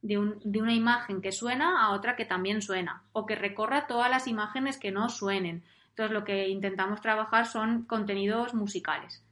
de 0.00 0.62
una 0.62 0.72
imagen 0.72 1.20
que 1.20 1.32
suena 1.32 1.84
a 1.84 1.90
otra 1.90 2.16
que 2.16 2.24
también 2.24 2.62
suena, 2.62 3.02
o 3.12 3.26
que 3.26 3.34
recorra 3.34 3.86
todas 3.86 4.10
las 4.10 4.26
imágenes 4.26 4.78
que 4.78 4.90
no 4.90 5.10
suenen. 5.10 5.62
Entonces 5.90 6.14
lo 6.14 6.24
que 6.24 6.48
intentamos 6.48 7.02
trabajar 7.02 7.44
son 7.44 7.82
contenidos 7.82 8.54
musicales. 8.54 9.22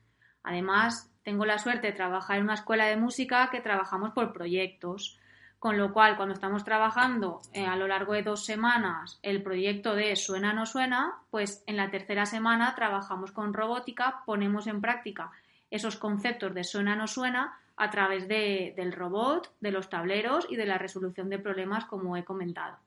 Además, 0.43 1.11
tengo 1.23 1.47
la 1.47 1.57
suerte 1.57 1.87
de 1.87 1.93
trabajar 1.95 2.37
en 2.37 2.45
una 2.45 2.53
escuela 2.53 2.85
de 2.85 2.99
música 2.99 3.49
que 3.51 3.63
trabajamos 3.63 4.11
por 4.11 4.35
proyectos, 4.35 5.19
con 5.59 5.79
lo 5.79 5.93
cual 5.93 6.17
cuando 6.17 6.35
estamos 6.35 6.65
trabajando 6.65 7.41
eh, 7.53 7.67
a 7.67 7.77
lo 7.77 7.89
largo 7.89 8.13
de 8.13 8.23
dos 8.23 8.45
semanas 8.45 9.19
el 9.23 9.43
proyecto 9.43 9.95
de 9.95 10.15
suena 10.17 10.53
no 10.53 10.67
suena, 10.67 11.15
pues 11.31 11.63
en 11.67 11.77
la 11.77 11.91
tercera 11.91 12.27
semana 12.27 12.75
trabajamos 12.75 13.33
con 13.33 13.55
robótica, 13.55 14.23
ponemos 14.27 14.67
en 14.67 14.81
práctica 14.81 15.31
esos 15.71 15.97
conceptos 15.97 16.55
de 16.55 16.65
suena 16.65 16.95
no 16.95 17.07
suena 17.07 17.59
a 17.77 17.91
través 17.91 18.29
de, 18.29 18.73
del 18.77 18.93
robot, 18.93 19.53
de 19.61 19.71
los 19.71 19.91
tableros 19.91 20.47
y 20.49 20.57
de 20.57 20.67
la 20.67 20.79
resolución 20.79 21.29
de 21.29 21.39
problemas 21.39 21.85
como 21.85 22.17
he 22.17 22.25
comentado 22.25 22.79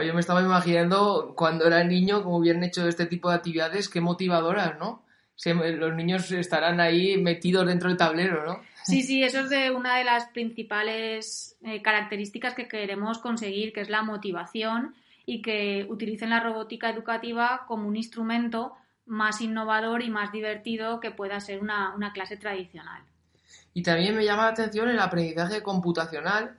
yo 0.00 0.14
me 0.14 0.20
estaba 0.20 0.40
imaginando 0.40 1.34
cuando 1.36 1.66
era 1.66 1.84
niño 1.84 2.22
cómo 2.22 2.38
hubieran 2.38 2.64
hecho 2.64 2.86
este 2.86 3.06
tipo 3.06 3.28
de 3.28 3.36
actividades, 3.36 3.88
qué 3.88 4.00
motivadoras, 4.00 4.78
¿no? 4.78 5.02
los 5.44 5.94
niños 5.94 6.30
estarán 6.30 6.78
ahí 6.78 7.20
metidos 7.20 7.66
dentro 7.66 7.88
del 7.88 7.98
tablero, 7.98 8.46
¿no? 8.46 8.60
Sí, 8.84 9.02
sí, 9.02 9.22
eso 9.22 9.40
es 9.40 9.50
de 9.50 9.70
una 9.70 9.98
de 9.98 10.04
las 10.04 10.26
principales 10.28 11.56
eh, 11.62 11.82
características 11.82 12.54
que 12.54 12.68
queremos 12.68 13.18
conseguir, 13.18 13.72
que 13.72 13.80
es 13.80 13.88
la 13.88 14.02
motivación 14.02 14.94
y 15.24 15.40
que 15.40 15.86
utilicen 15.88 16.30
la 16.30 16.40
robótica 16.40 16.90
educativa 16.90 17.64
como 17.68 17.86
un 17.88 17.96
instrumento 17.96 18.72
más 19.06 19.40
innovador 19.40 20.02
y 20.02 20.10
más 20.10 20.32
divertido 20.32 21.00
que 21.00 21.10
pueda 21.10 21.40
ser 21.40 21.60
una, 21.60 21.94
una 21.94 22.12
clase 22.12 22.36
tradicional. 22.36 23.02
Y 23.74 23.82
también 23.82 24.16
me 24.16 24.24
llama 24.24 24.44
la 24.44 24.50
atención 24.50 24.88
el 24.88 24.98
aprendizaje 24.98 25.62
computacional 25.62 26.56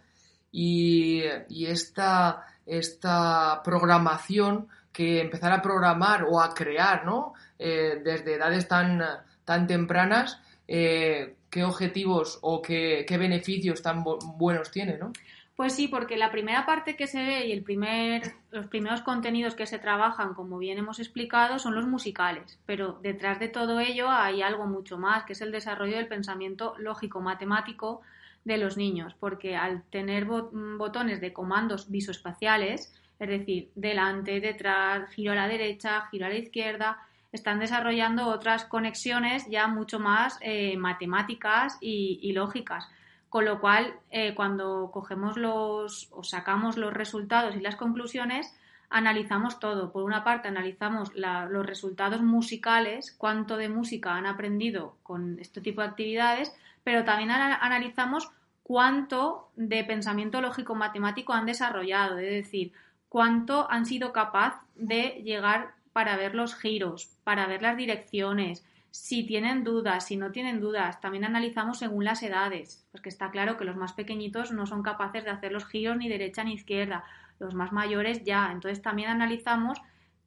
y, 0.51 1.23
y 1.49 1.65
esta 1.65 2.45
esta 2.65 3.61
programación 3.63 4.67
que 4.91 5.21
empezar 5.21 5.51
a 5.51 5.61
programar 5.61 6.23
o 6.23 6.39
a 6.39 6.53
crear, 6.53 7.05
¿no? 7.05 7.33
Eh, 7.57 8.01
desde 8.03 8.35
edades 8.35 8.67
tan, 8.67 9.01
tan 9.43 9.67
tempranas, 9.67 10.39
eh, 10.67 11.35
qué 11.53 11.63
objetivos 11.63 12.39
o 12.41 12.61
qué, 12.63 13.05
beneficios 13.07 13.83
tan 13.83 14.03
buenos 14.03 14.71
tiene, 14.71 14.97
¿no? 14.97 15.13
Pues 15.55 15.73
sí, 15.73 15.87
porque 15.87 16.17
la 16.17 16.31
primera 16.31 16.65
parte 16.65 16.95
que 16.95 17.05
se 17.05 17.23
ve 17.23 17.45
y 17.45 17.51
el 17.51 17.61
primer, 17.61 18.23
los 18.49 18.65
primeros 18.65 19.01
contenidos 19.01 19.53
que 19.53 19.67
se 19.67 19.77
trabajan, 19.77 20.33
como 20.33 20.57
bien 20.57 20.79
hemos 20.79 20.99
explicado, 20.99 21.59
son 21.59 21.75
los 21.75 21.85
musicales. 21.85 22.59
Pero 22.65 22.99
detrás 23.03 23.39
de 23.39 23.49
todo 23.49 23.79
ello 23.79 24.09
hay 24.09 24.41
algo 24.41 24.65
mucho 24.65 24.97
más, 24.97 25.25
que 25.25 25.33
es 25.33 25.41
el 25.41 25.51
desarrollo 25.51 25.95
del 25.95 26.07
pensamiento 26.07 26.73
lógico-matemático 26.79 28.01
de 28.43 28.57
los 28.57 28.75
niños, 28.75 29.15
porque 29.19 29.55
al 29.55 29.83
tener 29.83 30.25
botones 30.25 31.21
de 31.21 31.33
comandos 31.33 31.91
visoespaciales, 31.91 32.91
es 33.19 33.29
decir, 33.29 33.69
delante, 33.75 34.39
detrás, 34.41 35.07
giro 35.11 35.33
a 35.33 35.35
la 35.35 35.47
derecha, 35.47 36.07
giro 36.09 36.25
a 36.25 36.29
la 36.29 36.35
izquierda, 36.35 36.97
están 37.33 37.59
desarrollando 37.59 38.27
otras 38.27 38.63
conexiones 38.63 39.47
ya 39.49 39.67
mucho 39.67 39.99
más 39.99 40.37
eh, 40.41 40.77
matemáticas 40.77 41.77
y, 41.81 42.31
lógicas. 42.31 42.87
Con 43.27 43.45
lo 43.45 43.59
cual, 43.59 43.95
eh, 44.11 44.35
cuando 44.35 44.91
cogemos 44.93 45.35
los 45.35 46.07
o 46.11 46.23
sacamos 46.23 46.77
los 46.77 46.93
resultados 46.93 47.55
y 47.55 47.59
las 47.59 47.75
conclusiones, 47.75 48.55
analizamos 48.91 49.59
todo. 49.59 49.91
Por 49.91 50.03
una 50.03 50.23
parte, 50.23 50.47
analizamos 50.47 51.11
los 51.15 51.65
resultados 51.65 52.21
musicales, 52.21 53.11
cuánto 53.17 53.57
de 53.57 53.67
música 53.67 54.15
han 54.15 54.27
aprendido 54.27 54.95
con 55.01 55.39
este 55.39 55.61
tipo 55.61 55.81
de 55.81 55.87
actividades, 55.87 56.55
pero 56.83 57.03
también 57.03 57.31
analizamos 57.31 58.29
cuánto 58.61 59.49
de 59.55 59.83
pensamiento 59.83 60.39
lógico 60.39 60.75
matemático 60.75 61.33
han 61.33 61.47
desarrollado, 61.47 62.19
es 62.19 62.45
decir, 62.45 62.73
cuánto 63.09 63.69
han 63.71 63.87
sido 63.87 64.13
capaz 64.13 64.61
de 64.75 65.21
llegar 65.23 65.73
para 65.93 66.17
ver 66.17 66.35
los 66.35 66.55
giros, 66.55 67.09
para 67.23 67.47
ver 67.47 67.61
las 67.61 67.77
direcciones, 67.77 68.65
si 68.91 69.25
tienen 69.25 69.63
dudas, 69.63 70.05
si 70.05 70.17
no 70.17 70.31
tienen 70.31 70.59
dudas. 70.59 70.99
También 71.01 71.25
analizamos 71.25 71.79
según 71.79 72.03
las 72.03 72.21
edades, 72.21 72.85
porque 72.91 73.09
está 73.09 73.31
claro 73.31 73.57
que 73.57 73.65
los 73.65 73.75
más 73.75 73.93
pequeñitos 73.93 74.51
no 74.51 74.65
son 74.65 74.83
capaces 74.83 75.23
de 75.23 75.31
hacer 75.31 75.51
los 75.51 75.65
giros 75.65 75.97
ni 75.97 76.09
derecha 76.09 76.43
ni 76.43 76.53
izquierda, 76.53 77.03
los 77.39 77.53
más 77.53 77.71
mayores 77.71 78.23
ya. 78.23 78.51
Entonces 78.51 78.81
también 78.81 79.09
analizamos 79.09 79.79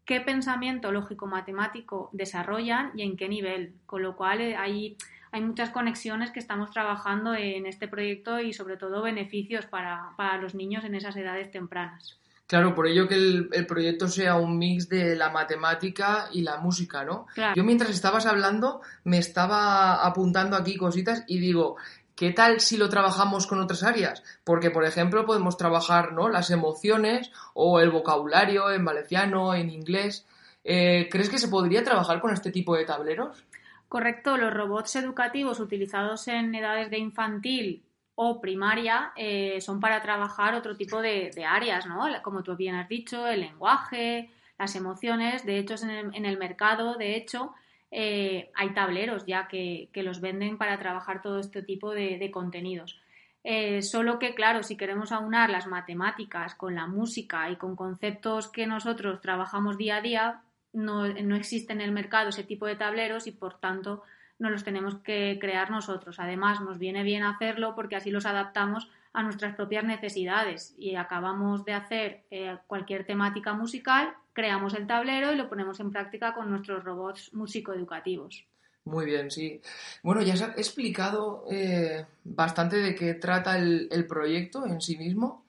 qué 0.04 0.20
pensamiento 0.20 0.92
lógico 0.92 1.26
matemático 1.26 2.10
desarrollan 2.12 2.92
y 2.94 3.02
en 3.02 3.16
qué 3.16 3.28
nivel, 3.28 3.74
con 3.86 4.02
lo 4.02 4.16
cual 4.16 4.40
eh, 4.40 4.56
hay 4.56 4.96
hay 5.36 5.42
muchas 5.42 5.68
conexiones 5.68 6.30
que 6.30 6.38
estamos 6.38 6.70
trabajando 6.70 7.34
en 7.34 7.66
este 7.66 7.88
proyecto 7.88 8.40
y 8.40 8.54
sobre 8.54 8.78
todo 8.78 9.02
beneficios 9.02 9.66
para, 9.66 10.14
los 10.40 10.54
niños 10.54 10.84
en 10.84 10.94
esas 10.94 11.14
edades 11.14 11.50
tempranas. 11.50 12.18
Claro, 12.46 12.76
por 12.76 12.86
ello 12.86 13.08
que 13.08 13.16
el, 13.16 13.66
proyecto 13.66 14.06
sea 14.06 14.36
un 14.36 14.56
mix 14.56 14.88
de 14.88 15.16
la 15.16 15.30
matemática 15.30 16.28
y 16.32 16.42
la 16.42 16.58
música, 16.58 17.04
¿no? 17.04 17.26
Yo 17.56 17.64
mientras 17.64 17.90
estabas 17.90 18.24
hablando 18.26 18.82
me 19.02 19.18
estaba 19.18 20.06
apuntando 20.06 20.56
aquí 20.56 20.76
cositas 20.76 21.24
y 21.26 21.40
digo, 21.40 21.76
¿qué 22.14 22.30
tal 22.30 22.60
si 22.60 22.76
lo 22.76 22.88
trabajamos 22.88 23.48
con 23.48 23.58
otras 23.58 23.82
áreas? 23.82 24.22
Porque, 24.44 24.70
por 24.70 24.84
ejemplo, 24.84 25.26
podemos 25.26 25.56
trabajar 25.56 26.12
¿no? 26.12 26.28
las 26.28 26.50
emociones 26.50 27.32
o 27.52 27.80
el 27.80 27.90
vocabulario 27.90 28.70
en 28.70 28.84
valenciano, 28.84 29.52
en 29.52 29.68
inglés. 29.68 30.24
Eh, 30.62 31.08
¿Crees 31.10 31.28
que 31.28 31.38
se 31.38 31.48
podría 31.48 31.82
trabajar 31.82 32.20
con 32.20 32.32
este 32.32 32.52
tipo 32.52 32.76
de 32.76 32.84
tableros? 32.84 33.44
Correcto, 33.88 34.36
los 34.36 34.54
robots 34.54 34.94
educativos 34.94 35.58
utilizados 35.58 36.28
en 36.28 36.54
edades 36.54 36.90
de 36.90 36.98
infantil 36.98 37.82
o 38.18 38.40
primaria 38.40 39.12
eh, 39.14 39.60
son 39.60 39.78
para 39.78 40.00
trabajar 40.00 40.54
otro 40.54 40.74
tipo 40.74 41.02
de, 41.02 41.30
áreas, 41.46 41.86
¿no? 41.86 42.06
Como 42.22 42.42
tú 42.42 42.56
bien 42.56 42.74
has 42.74 42.88
dicho, 42.88 43.26
el 43.28 43.40
lenguaje, 43.40 44.30
las 44.58 44.74
emociones. 44.74 45.44
De 45.44 45.58
hecho, 45.58 45.74
en 45.84 46.24
el, 46.24 46.38
mercado, 46.38 46.94
de 46.94 47.14
hecho, 47.14 47.54
eh, 47.90 48.50
hay 48.54 48.70
tableros 48.72 49.26
ya 49.26 49.46
que, 49.46 49.90
los 49.94 50.22
venden 50.22 50.56
para 50.56 50.78
trabajar 50.78 51.20
todo 51.20 51.38
este 51.38 51.62
tipo 51.62 51.92
de, 51.92 52.30
contenidos. 52.32 52.98
Eh, 53.44 53.82
solo 53.82 54.18
que, 54.18 54.34
claro, 54.34 54.62
si 54.62 54.78
queremos 54.78 55.12
aunar 55.12 55.50
las 55.50 55.66
matemáticas 55.66 56.54
con 56.54 56.74
la 56.74 56.86
música 56.86 57.50
y 57.50 57.56
con 57.56 57.76
conceptos 57.76 58.48
que 58.48 58.66
nosotros 58.66 59.20
trabajamos 59.20 59.76
día 59.76 59.96
a 59.96 60.00
día, 60.00 60.42
no, 60.72 61.06
no 61.06 61.36
existe 61.36 61.74
en 61.74 61.82
el 61.82 61.92
mercado 61.92 62.30
ese 62.30 62.44
tipo 62.44 62.64
de 62.64 62.76
tableros 62.76 63.26
y, 63.26 63.32
por 63.32 63.60
tanto, 63.60 64.02
no 64.38 64.50
los 64.50 64.64
tenemos 64.64 64.96
que 64.96 65.38
crear 65.40 65.70
nosotros. 65.70 66.18
Además, 66.18 66.60
nos 66.60 66.78
viene 66.78 67.02
bien 67.02 67.22
hacerlo 67.22 67.74
porque 67.74 67.96
así 67.96 68.10
los 68.10 68.26
adaptamos 68.26 68.88
a 69.12 69.22
nuestras 69.22 69.54
propias 69.54 69.84
necesidades 69.84 70.74
y 70.78 70.96
acabamos 70.96 71.64
de 71.64 71.72
hacer 71.72 72.24
eh, 72.30 72.58
cualquier 72.66 73.06
temática 73.06 73.54
musical, 73.54 74.12
creamos 74.34 74.74
el 74.74 74.86
tablero 74.86 75.32
y 75.32 75.36
lo 75.36 75.48
ponemos 75.48 75.80
en 75.80 75.90
práctica 75.90 76.34
con 76.34 76.50
nuestros 76.50 76.84
robots 76.84 77.32
músico-educativos. 77.32 78.44
Muy 78.84 79.06
bien, 79.06 79.30
sí. 79.30 79.60
Bueno, 80.02 80.20
ya 80.22 80.36
se 80.36 80.44
ha 80.44 80.48
explicado 80.48 81.44
eh, 81.50 82.04
bastante 82.24 82.76
de 82.76 82.94
qué 82.94 83.14
trata 83.14 83.56
el, 83.58 84.06
proyecto 84.06 84.66
en 84.66 84.82
sí 84.82 84.98
mismo, 84.98 85.44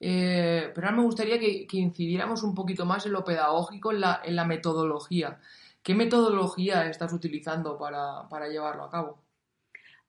eh, 0.00 0.72
pero 0.74 0.86
ahora 0.86 0.96
me 0.96 1.04
gustaría 1.04 1.38
que, 1.38 1.66
incidiéramos 1.72 2.42
un 2.42 2.54
poquito 2.54 2.86
más 2.86 3.04
en 3.04 3.12
lo 3.12 3.22
pedagógico, 3.22 3.92
en 3.92 4.00
la 4.00 4.44
metodología. 4.46 5.38
¿Qué 5.82 5.94
metodología 5.94 6.86
estás 6.86 7.12
utilizando 7.12 7.78
para, 7.78 8.48
llevarlo 8.48 8.84
a 8.84 8.90
cabo? 8.90 9.18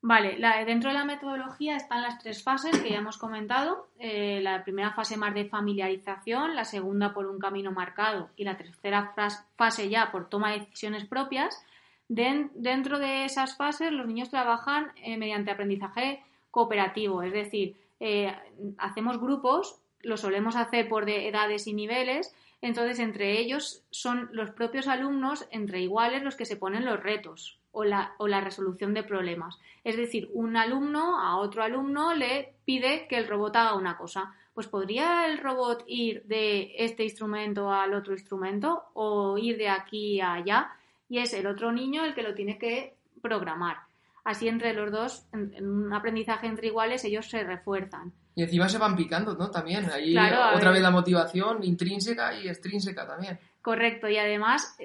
Vale, 0.04 0.38
dentro 0.66 0.90
de 0.90 0.96
la 0.96 1.06
metodología 1.06 1.78
están 1.78 2.02
las 2.02 2.18
tres 2.20 2.44
fases 2.44 2.78
que 2.80 2.90
ya 2.90 2.98
hemos 2.98 3.18
comentado. 3.18 3.88
Eh, 4.00 4.42
la 4.42 4.64
primera 4.64 4.94
fase 4.94 5.16
más 5.16 5.34
de 5.34 5.46
familiarización, 5.46 6.56
la 6.56 6.66
segunda 6.66 7.14
por 7.14 7.28
un 7.28 7.40
camino 7.40 7.72
marcado 7.72 8.30
y 8.36 8.44
la 8.44 8.58
tercera 8.58 9.14
fase 9.56 9.90
ya 9.90 10.12
por 10.12 10.28
toma 10.28 10.52
de 10.52 10.60
decisiones 10.60 11.06
propias. 11.06 11.64
dentro 12.08 13.00
de 13.00 13.26
esas 13.26 13.56
fases 13.56 13.92
los 13.92 14.08
niños 14.08 14.30
trabajan 14.30 14.92
eh, 14.98 15.18
mediante 15.18 15.52
aprendizaje 15.52 16.22
cooperativo, 16.50 17.24
es 17.24 17.32
decir, 17.32 17.78
eh, 18.02 18.36
hacemos 18.78 19.20
grupos, 19.20 19.80
lo 20.02 20.18
solemos 20.18 20.56
hacer 20.56 20.90
por 20.90 21.10
edades 21.10 21.68
y 21.68 21.74
niveles 21.74 22.34
entonces, 22.62 23.00
entre 23.00 23.40
ellos 23.40 23.84
son 23.90 24.30
los 24.34 24.52
propios 24.52 24.88
alumnos, 24.88 25.48
entre 25.50 25.82
iguales, 25.82 26.22
los 26.22 26.36
que 26.36 26.46
se 26.46 26.58
ponen 26.58 26.86
los 26.86 27.02
retos 27.02 27.60
o 27.72 27.84
la, 27.84 28.14
o 28.20 28.28
la 28.28 28.42
resolución 28.42 28.94
de 28.94 29.04
problemas. 29.04 29.58
Es 29.84 29.98
decir, 29.98 30.30
un 30.34 30.56
alumno 30.56 31.20
a 31.20 31.38
otro 31.38 31.64
alumno 31.64 32.14
le 32.14 32.54
pide 32.64 33.08
que 33.08 33.18
el 33.18 33.28
robot 33.28 33.56
haga 33.56 33.76
una 33.76 33.98
cosa. 33.98 34.36
Pues 34.54 34.68
podría 34.68 35.28
el 35.28 35.40
robot 35.40 35.84
ir 35.88 36.24
de 36.26 36.76
este 36.78 37.04
instrumento 37.04 37.72
al 37.72 37.94
otro 37.96 38.14
instrumento 38.14 38.84
o 38.94 39.38
ir 39.38 39.58
de 39.58 39.70
aquí 39.70 40.22
a 40.22 40.34
allá 40.34 40.72
y 41.10 41.18
es 41.18 41.34
el 41.34 41.48
otro 41.48 41.72
niño 41.72 42.06
el 42.06 42.14
que 42.14 42.22
lo 42.22 42.36
tiene 42.36 42.60
que 42.60 42.94
programar. 43.22 43.78
Así 44.24 44.48
entre 44.48 44.74
los 44.74 44.92
dos, 44.92 45.26
en 45.32 45.68
un 45.68 45.94
aprendizaje 45.94 46.46
entre 46.46 46.68
iguales, 46.68 47.04
ellos 47.06 47.28
se 47.28 47.44
refuerzan. 47.44 48.14
Y 48.34 48.44
encima 48.44 48.70
se 48.70 48.78
van 48.78 48.96
picando, 48.96 49.36
¿no? 49.36 49.52
También, 49.52 49.90
ahí 49.92 50.16
otra 50.56 50.72
vez 50.72 50.82
la 50.82 50.92
motivación 50.92 51.64
intrínseca 51.64 52.34
y 52.34 52.48
extrínseca 52.48 53.06
también. 53.06 53.40
Correcto, 53.62 54.08
y 54.08 54.18
además, 54.18 54.76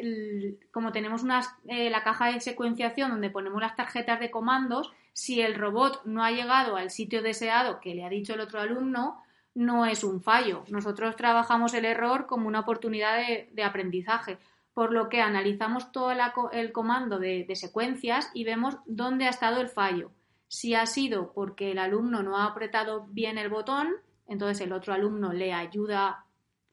como 0.71 0.93
tenemos 0.93 1.23
eh, 1.67 1.89
la 1.89 2.03
caja 2.03 2.33
de 2.33 2.41
secuenciación 2.41 3.11
donde 3.11 3.31
ponemos 3.31 3.61
las 3.61 3.77
tarjetas 3.77 4.21
de 4.21 4.31
comandos, 4.31 4.93
si 5.13 5.41
el 5.41 5.55
robot 5.55 6.03
no 6.05 6.25
ha 6.25 6.31
llegado 6.31 6.77
al 6.77 6.91
sitio 6.91 7.23
deseado 7.23 7.81
que 7.81 7.95
le 7.95 8.05
ha 8.05 8.11
dicho 8.11 8.35
el 8.35 8.41
otro 8.41 8.61
alumno, 8.61 9.23
no 9.55 9.87
es 9.87 10.05
un 10.05 10.21
fallo. 10.21 10.65
Nosotros 10.69 11.17
trabajamos 11.17 11.73
el 11.73 11.87
error 11.87 12.27
como 12.27 12.49
una 12.49 12.61
oportunidad 12.61 13.17
de, 13.51 13.63
aprendizaje, 13.63 14.39
por 14.75 14.93
lo 14.93 15.09
que 15.09 15.23
analizamos 15.23 15.91
todo 15.93 16.13
el 16.53 16.73
comando 16.73 17.19
de 17.19 17.51
secuencias 17.55 18.31
y 18.35 18.45
vemos 18.45 18.77
dónde 18.85 19.25
ha 19.25 19.31
estado 19.31 19.63
el 19.63 19.69
fallo 19.69 20.11
si 20.49 20.75
ha 20.75 20.87
sido 20.87 21.33
porque 21.33 21.73
el 21.73 21.79
alumno 21.79 22.23
no 22.23 22.37
ha 22.37 22.47
apretado 22.47 23.07
bien 23.09 23.39
el 23.39 23.49
botón, 23.49 23.95
entonces 24.29 24.61
el 24.61 24.73
otro 24.73 24.95
alumno 24.95 25.33
le 25.33 25.53
ayuda, 25.53 26.25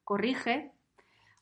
corrige, 0.04 0.72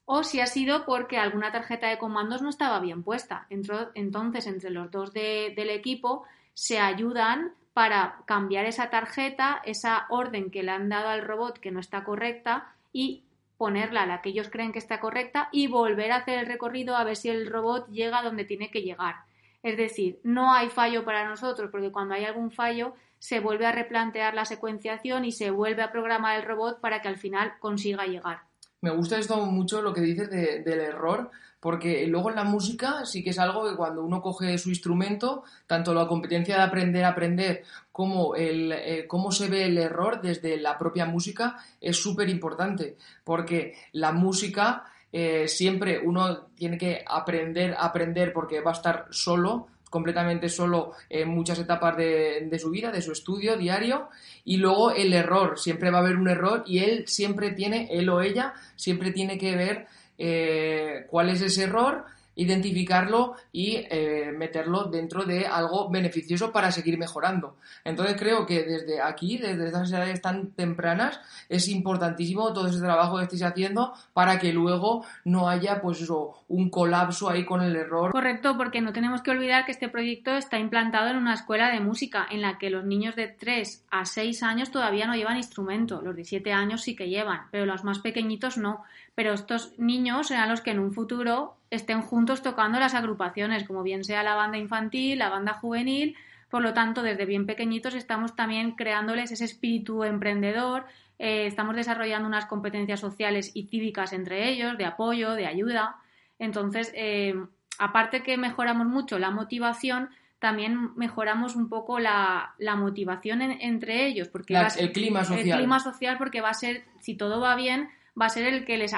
o 0.06 0.24
si 0.24 0.42
ha 0.42 0.46
sido 0.46 0.86
porque 0.86 1.18
alguna 1.18 1.52
tarjeta 1.52 1.88
de 1.88 1.98
comandos 1.98 2.42
no 2.42 2.50
estaba 2.50 2.80
bien 2.80 3.04
puesta. 3.04 3.48
Entonces, 3.50 4.48
entre 4.48 4.70
los 4.70 4.92
dos 4.92 5.14
del 5.14 5.70
equipo 5.70 6.24
se 6.54 6.80
ayudan 6.80 7.54
para 7.74 8.24
cambiar 8.26 8.66
esa 8.66 8.90
tarjeta, 8.90 9.62
esa 9.64 10.08
orden 10.10 10.52
que 10.52 10.64
le 10.64 10.72
han 10.72 10.90
dado 10.90 11.10
al 11.10 11.22
robot 11.22 11.60
que 11.60 11.72
no 11.72 11.80
está 11.80 12.04
correcta 12.04 12.74
y 12.92 13.24
ponerla 13.58 14.04
a 14.04 14.06
la 14.06 14.22
que 14.22 14.30
ellos 14.30 14.50
creen 14.50 14.74
que 14.74 14.80
está 14.80 15.00
correcta 15.00 15.48
y 15.52 15.68
volver 15.68 16.12
a 16.12 16.18
hacer 16.18 16.40
el 16.40 16.48
recorrido 16.48 16.96
a 16.96 17.04
ver 17.04 17.16
si 17.16 17.30
el 17.30 17.48
robot 17.48 17.88
llega 17.90 18.24
donde 18.24 18.44
tiene 18.44 18.70
que 18.70 18.82
llegar. 18.82 19.18
Es 19.64 19.78
decir, 19.78 20.20
no 20.24 20.54
hay 20.54 20.70
fallo 20.70 21.06
para 21.06 21.28
nosotros, 21.28 21.70
porque 21.72 21.92
cuando 21.92 22.16
hay 22.16 22.26
algún 22.26 22.52
fallo 22.52 22.94
se 23.20 23.40
vuelve 23.40 23.68
a 23.68 23.72
replantear 23.72 24.34
la 24.34 24.46
secuenciación 24.46 25.26
y 25.26 25.32
se 25.32 25.52
vuelve 25.52 25.84
a 25.84 25.92
programar 25.92 26.40
el 26.40 26.46
robot 26.46 26.80
para 26.82 27.02
que 27.02 27.08
al 27.08 27.18
final 27.18 27.54
consiga 27.60 28.06
llegar. 28.06 28.42
Me 28.82 28.90
gusta 28.90 29.20
esto 29.20 29.38
mucho 29.46 29.84
lo 29.84 29.94
que 29.94 30.02
dices 30.02 30.32
del 30.32 30.80
error, 30.80 31.30
porque 31.60 32.08
luego 32.08 32.32
en 32.32 32.36
la 32.36 32.44
música 32.44 33.06
sí 33.06 33.24
que 33.24 33.30
es 33.30 33.38
algo 33.38 33.70
que 33.70 33.76
cuando 33.76 34.04
uno 34.04 34.24
coge 34.24 34.58
su 34.58 34.70
instrumento, 34.70 35.44
tanto 35.68 35.94
la 35.94 36.08
competencia 36.08 36.58
de 36.58 36.64
aprender 36.64 37.04
a 37.04 37.10
aprender 37.10 37.64
como 37.92 38.34
el 38.34 38.72
eh, 38.72 39.06
cómo 39.08 39.32
se 39.32 39.48
ve 39.48 39.66
el 39.66 39.78
error 39.78 40.20
desde 40.20 40.58
la 40.58 40.80
propia 40.80 41.06
música 41.06 41.58
es 41.80 41.98
súper 41.98 42.28
importante, 42.30 42.98
porque 43.24 43.76
la 43.92 44.12
música 44.12 44.91
eh, 45.14 45.48
siempre 45.48 46.00
uno 46.00 46.48
tiene 46.56 46.78
que 46.78 47.04
aprender 47.06 47.76
aprender 47.78 48.32
porque 48.32 48.62
va 48.62 48.72
a 48.72 48.76
estar 48.76 49.08
solo, 49.10 49.68
completamente 49.90 50.48
solo 50.48 50.94
en 51.10 51.30
muchas 51.30 51.60
etapas 51.60 51.98
de, 51.98 52.58
su 52.60 52.70
vida, 52.70 52.92
de 52.92 53.02
su 53.02 53.12
estudio 53.12 53.58
diario, 53.58 54.08
y 54.46 54.58
luego 54.58 54.92
el 54.92 55.14
error, 55.14 55.60
siempre 55.60 55.92
va 55.92 55.98
a 55.98 56.02
haber 56.02 56.16
un 56.16 56.30
error 56.30 56.64
y 56.66 56.80
él 56.80 57.08
siempre 57.08 57.52
tiene, 57.52 57.90
él 57.92 58.10
o 58.10 58.22
ella, 58.22 58.54
siempre 58.76 59.12
tiene 59.12 59.38
que 59.38 59.56
ver 59.56 59.88
eh, 60.18 61.06
cuál 61.10 61.30
es 61.30 61.42
ese 61.42 61.64
error 61.64 62.06
identificarlo 62.36 63.36
y 63.52 63.76
eh, 63.90 64.32
meterlo 64.36 64.86
dentro 64.86 65.26
de 65.26 65.46
algo 65.46 65.90
beneficioso 65.90 66.52
para 66.52 66.72
seguir 66.72 66.98
mejorando. 66.98 67.58
Entonces 67.84 68.16
creo 68.18 68.46
que 68.46 68.64
desde 68.64 69.02
aquí, 69.02 69.38
desde 69.38 69.68
estas 69.68 69.92
edades 69.92 70.22
tan 70.22 70.52
tempranas, 70.52 71.20
es 71.50 71.68
importantísimo 71.68 72.54
todo 72.54 72.68
ese 72.68 72.80
trabajo 72.80 73.18
que 73.18 73.24
estéis 73.24 73.44
haciendo 73.44 73.94
para 74.14 74.40
que 74.40 74.54
luego 74.54 75.06
no 75.26 75.50
haya 75.50 75.82
pues 75.82 76.02
un 76.48 76.70
colapso 76.70 77.30
ahí 77.30 77.46
con 77.46 77.62
el 77.62 77.76
error. 77.76 78.12
Correcto, 78.12 78.58
porque 78.58 78.82
no 78.82 78.94
tenemos 78.94 79.22
que 79.22 79.32
olvidar 79.32 79.66
que 79.66 79.72
este 79.72 79.90
proyecto 79.90 80.32
está 80.32 80.58
implantado 80.58 81.10
en 81.10 81.18
una 81.18 81.34
escuela 81.34 81.70
de 81.70 81.80
música 81.80 82.28
en 82.30 82.42
la 82.42 82.58
que 82.58 82.70
los 82.70 82.86
niños 82.86 83.16
de 83.16 83.28
3 83.28 83.86
a 83.92 84.06
6 84.06 84.44
años 84.44 84.72
todavía 84.72 85.08
no 85.08 85.16
llevan 85.16 85.38
instrumento, 85.38 86.02
los 86.02 86.16
de 86.16 86.24
7 86.24 86.54
años 86.54 86.82
sí 86.82 86.96
que 86.96 87.10
llevan, 87.10 87.48
pero 87.52 87.66
los 87.66 87.84
más 87.84 88.00
pequeñitos 88.00 88.58
no. 88.58 88.84
Pero 89.16 89.34
estos 89.34 89.78
niños 89.78 90.28
serán 90.28 90.50
los 90.50 90.62
que 90.62 90.72
en 90.72 90.80
un 90.80 90.94
futuro 90.94 91.58
estén 91.72 92.02
juntos 92.02 92.44
tocando 92.44 92.80
las 92.80 92.94
agrupaciones, 92.94 93.64
como 93.64 93.82
bien 93.82 94.04
sea 94.04 94.22
la 94.22 94.36
banda 94.36 94.58
infantil, 94.58 95.18
la 95.18 95.30
banda 95.30 95.54
juvenil. 95.54 96.16
Por 96.50 96.62
lo 96.62 96.74
tanto, 96.74 97.02
desde 97.02 97.26
bien 97.26 97.46
pequeñitos 97.46 97.96
estamos 97.96 98.36
también 98.36 98.74
creándoles 98.74 99.32
ese 99.32 99.46
espíritu 99.46 100.04
emprendedor, 100.04 100.86
eh, 101.18 101.48
estamos 101.48 101.76
desarrollando 101.76 102.28
unas 102.28 102.46
competencias 102.46 103.00
sociales 103.00 103.52
y 103.54 103.68
cívicas 103.68 104.12
entre 104.12 104.50
ellos, 104.50 104.78
de 104.78 104.86
apoyo, 104.86 105.32
de 105.32 105.48
ayuda. 105.48 105.96
Entonces, 106.40 106.92
eh, 106.94 107.36
aparte 107.80 108.22
que 108.22 108.38
mejoramos 108.38 108.88
mucho 108.88 109.18
la 109.18 109.32
motivación, 109.32 110.10
también 110.40 110.94
mejoramos 110.96 111.56
un 111.56 111.70
poco 111.70 112.00
la, 112.00 112.56
motivación 112.76 113.44
entre 113.44 114.08
ellos. 114.08 114.28
Porque 114.28 114.56
el 114.56 114.92
clima 114.92 115.24
social. 115.24 115.48
El 115.48 115.56
clima 115.56 115.80
social, 115.80 116.18
porque 116.18 116.42
va 116.42 116.50
a 116.50 116.54
ser, 116.56 116.84
si 117.00 117.16
todo 117.16 117.40
va 117.40 117.56
bien, 117.56 117.90
va 118.20 118.26
a 118.26 118.30
ser 118.30 118.46
el 118.46 118.66
que 118.66 118.78
les 118.78 118.92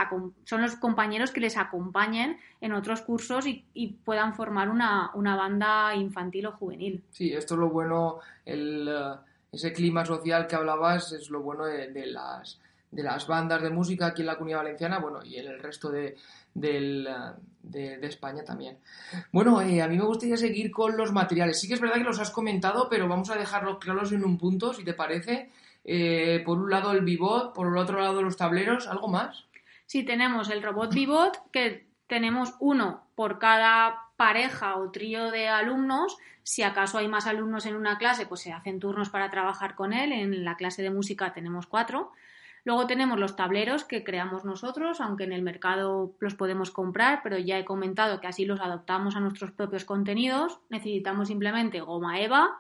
son 0.46 0.62
los 0.62 0.76
compañeros 0.76 1.32
que 1.32 1.40
les 1.40 1.58
acompañen 1.58 2.38
en 2.62 2.74
otros 2.74 3.02
cursos 3.02 3.46
y, 3.46 3.98
puedan 4.04 4.34
formar 4.34 4.70
una, 4.70 5.12
banda 5.14 5.96
infantil 5.96 6.48
o 6.48 6.52
juvenil. 6.54 7.04
Sí, 7.12 7.34
esto 7.34 7.54
es 7.54 7.60
lo 7.60 7.70
bueno, 7.70 8.20
el, 8.46 8.88
eh, 8.88 9.16
ese 9.52 9.72
clima 9.72 10.06
social 10.06 10.48
que 10.48 10.56
hablabas 10.56 11.12
es 11.12 11.30
lo 11.30 11.42
bueno 11.42 11.66
de, 11.66 12.06
las 12.08 12.60
de 12.92 13.04
las 13.04 13.28
bandas 13.28 13.62
de 13.62 13.70
música 13.70 14.08
aquí 14.08 14.22
en 14.22 14.28
la 14.28 14.36
Comunidad 14.36 14.60
Valenciana, 14.60 15.00
bueno, 15.00 15.24
y 15.24 15.38
en 15.38 15.48
el 15.48 15.60
resto 15.60 15.90
de, 15.90 16.16
de, 16.54 18.00
España 18.04 18.44
también. 18.44 18.78
Bueno, 19.32 19.62
eh, 19.62 19.82
a 19.82 19.88
mí 19.88 19.98
me 19.98 20.06
gustaría 20.06 20.38
seguir 20.38 20.72
con 20.72 20.98
los 20.98 21.12
materiales. 21.12 21.60
Sí 21.60 21.68
que 21.68 21.76
es 21.76 21.82
verdad 21.82 21.98
que 21.98 22.04
los 22.04 22.20
has 22.20 22.32
comentado, 22.32 22.88
pero 22.90 23.08
vamos 23.08 23.30
a 23.30 23.36
dejarlos 23.36 23.78
claros 23.80 24.12
en 24.12 24.24
un 24.24 24.38
punto, 24.38 24.74
si 24.74 24.84
te 24.84 24.94
parece. 24.94 25.50
Eh, 25.84 26.42
por 26.46 26.58
un 26.60 26.70
lado 26.70 26.92
el 26.92 27.02
Vivot, 27.02 27.54
por 27.54 27.68
el 27.68 27.78
otro 27.78 28.00
lado 28.00 28.22
los 28.22 28.38
tableros, 28.38 28.88
¿algo 28.88 29.08
más? 29.08 29.46
Sí, 29.86 30.04
tenemos 30.04 30.50
el 30.50 30.64
robot 30.64 30.94
Vivot, 30.94 31.52
que 31.52 31.88
tenemos 32.08 32.56
uno 32.60 33.08
por 33.16 33.40
cada 33.40 34.10
pareja 34.18 34.78
o 34.78 34.92
trío 34.92 35.32
de 35.32 35.50
alumnos. 35.50 36.18
Si 36.44 36.64
acaso 36.64 36.98
hay 36.98 37.08
más 37.08 37.28
alumnos 37.28 37.66
en 37.66 37.76
una 37.76 37.98
clase, 37.98 38.26
pues 38.26 38.42
se 38.42 38.54
hacen 38.54 38.80
turnos 38.80 39.10
para 39.10 39.30
trabajar 39.30 39.76
con 39.76 39.94
él. 39.94 40.12
En 40.12 40.46
la 40.46 40.56
clase 40.56 40.82
de 40.82 40.90
música 40.90 41.34
tenemos 41.34 41.68
cuatro. 41.68 42.12
Luego 42.66 42.88
tenemos 42.88 43.20
los 43.20 43.36
tableros 43.36 43.84
que 43.84 44.04
creamos 44.04 44.46
nosotros, 44.46 45.02
aunque 45.02 45.26
en 45.26 45.34
el 45.34 45.42
mercado 45.42 46.14
los 46.20 46.34
podemos 46.34 46.72
comprar, 46.72 47.20
pero 47.22 47.38
ya 47.38 47.60
he 47.60 47.66
comentado 47.66 48.22
que 48.22 48.28
así 48.28 48.46
los 48.46 48.62
adoptamos 48.62 49.16
a 49.16 49.20
nuestros 49.20 49.52
propios 49.52 49.84
contenidos. 49.84 50.60
Necesitamos 50.70 51.28
simplemente 51.28 51.82
goma 51.82 52.22
eva, 52.22 52.58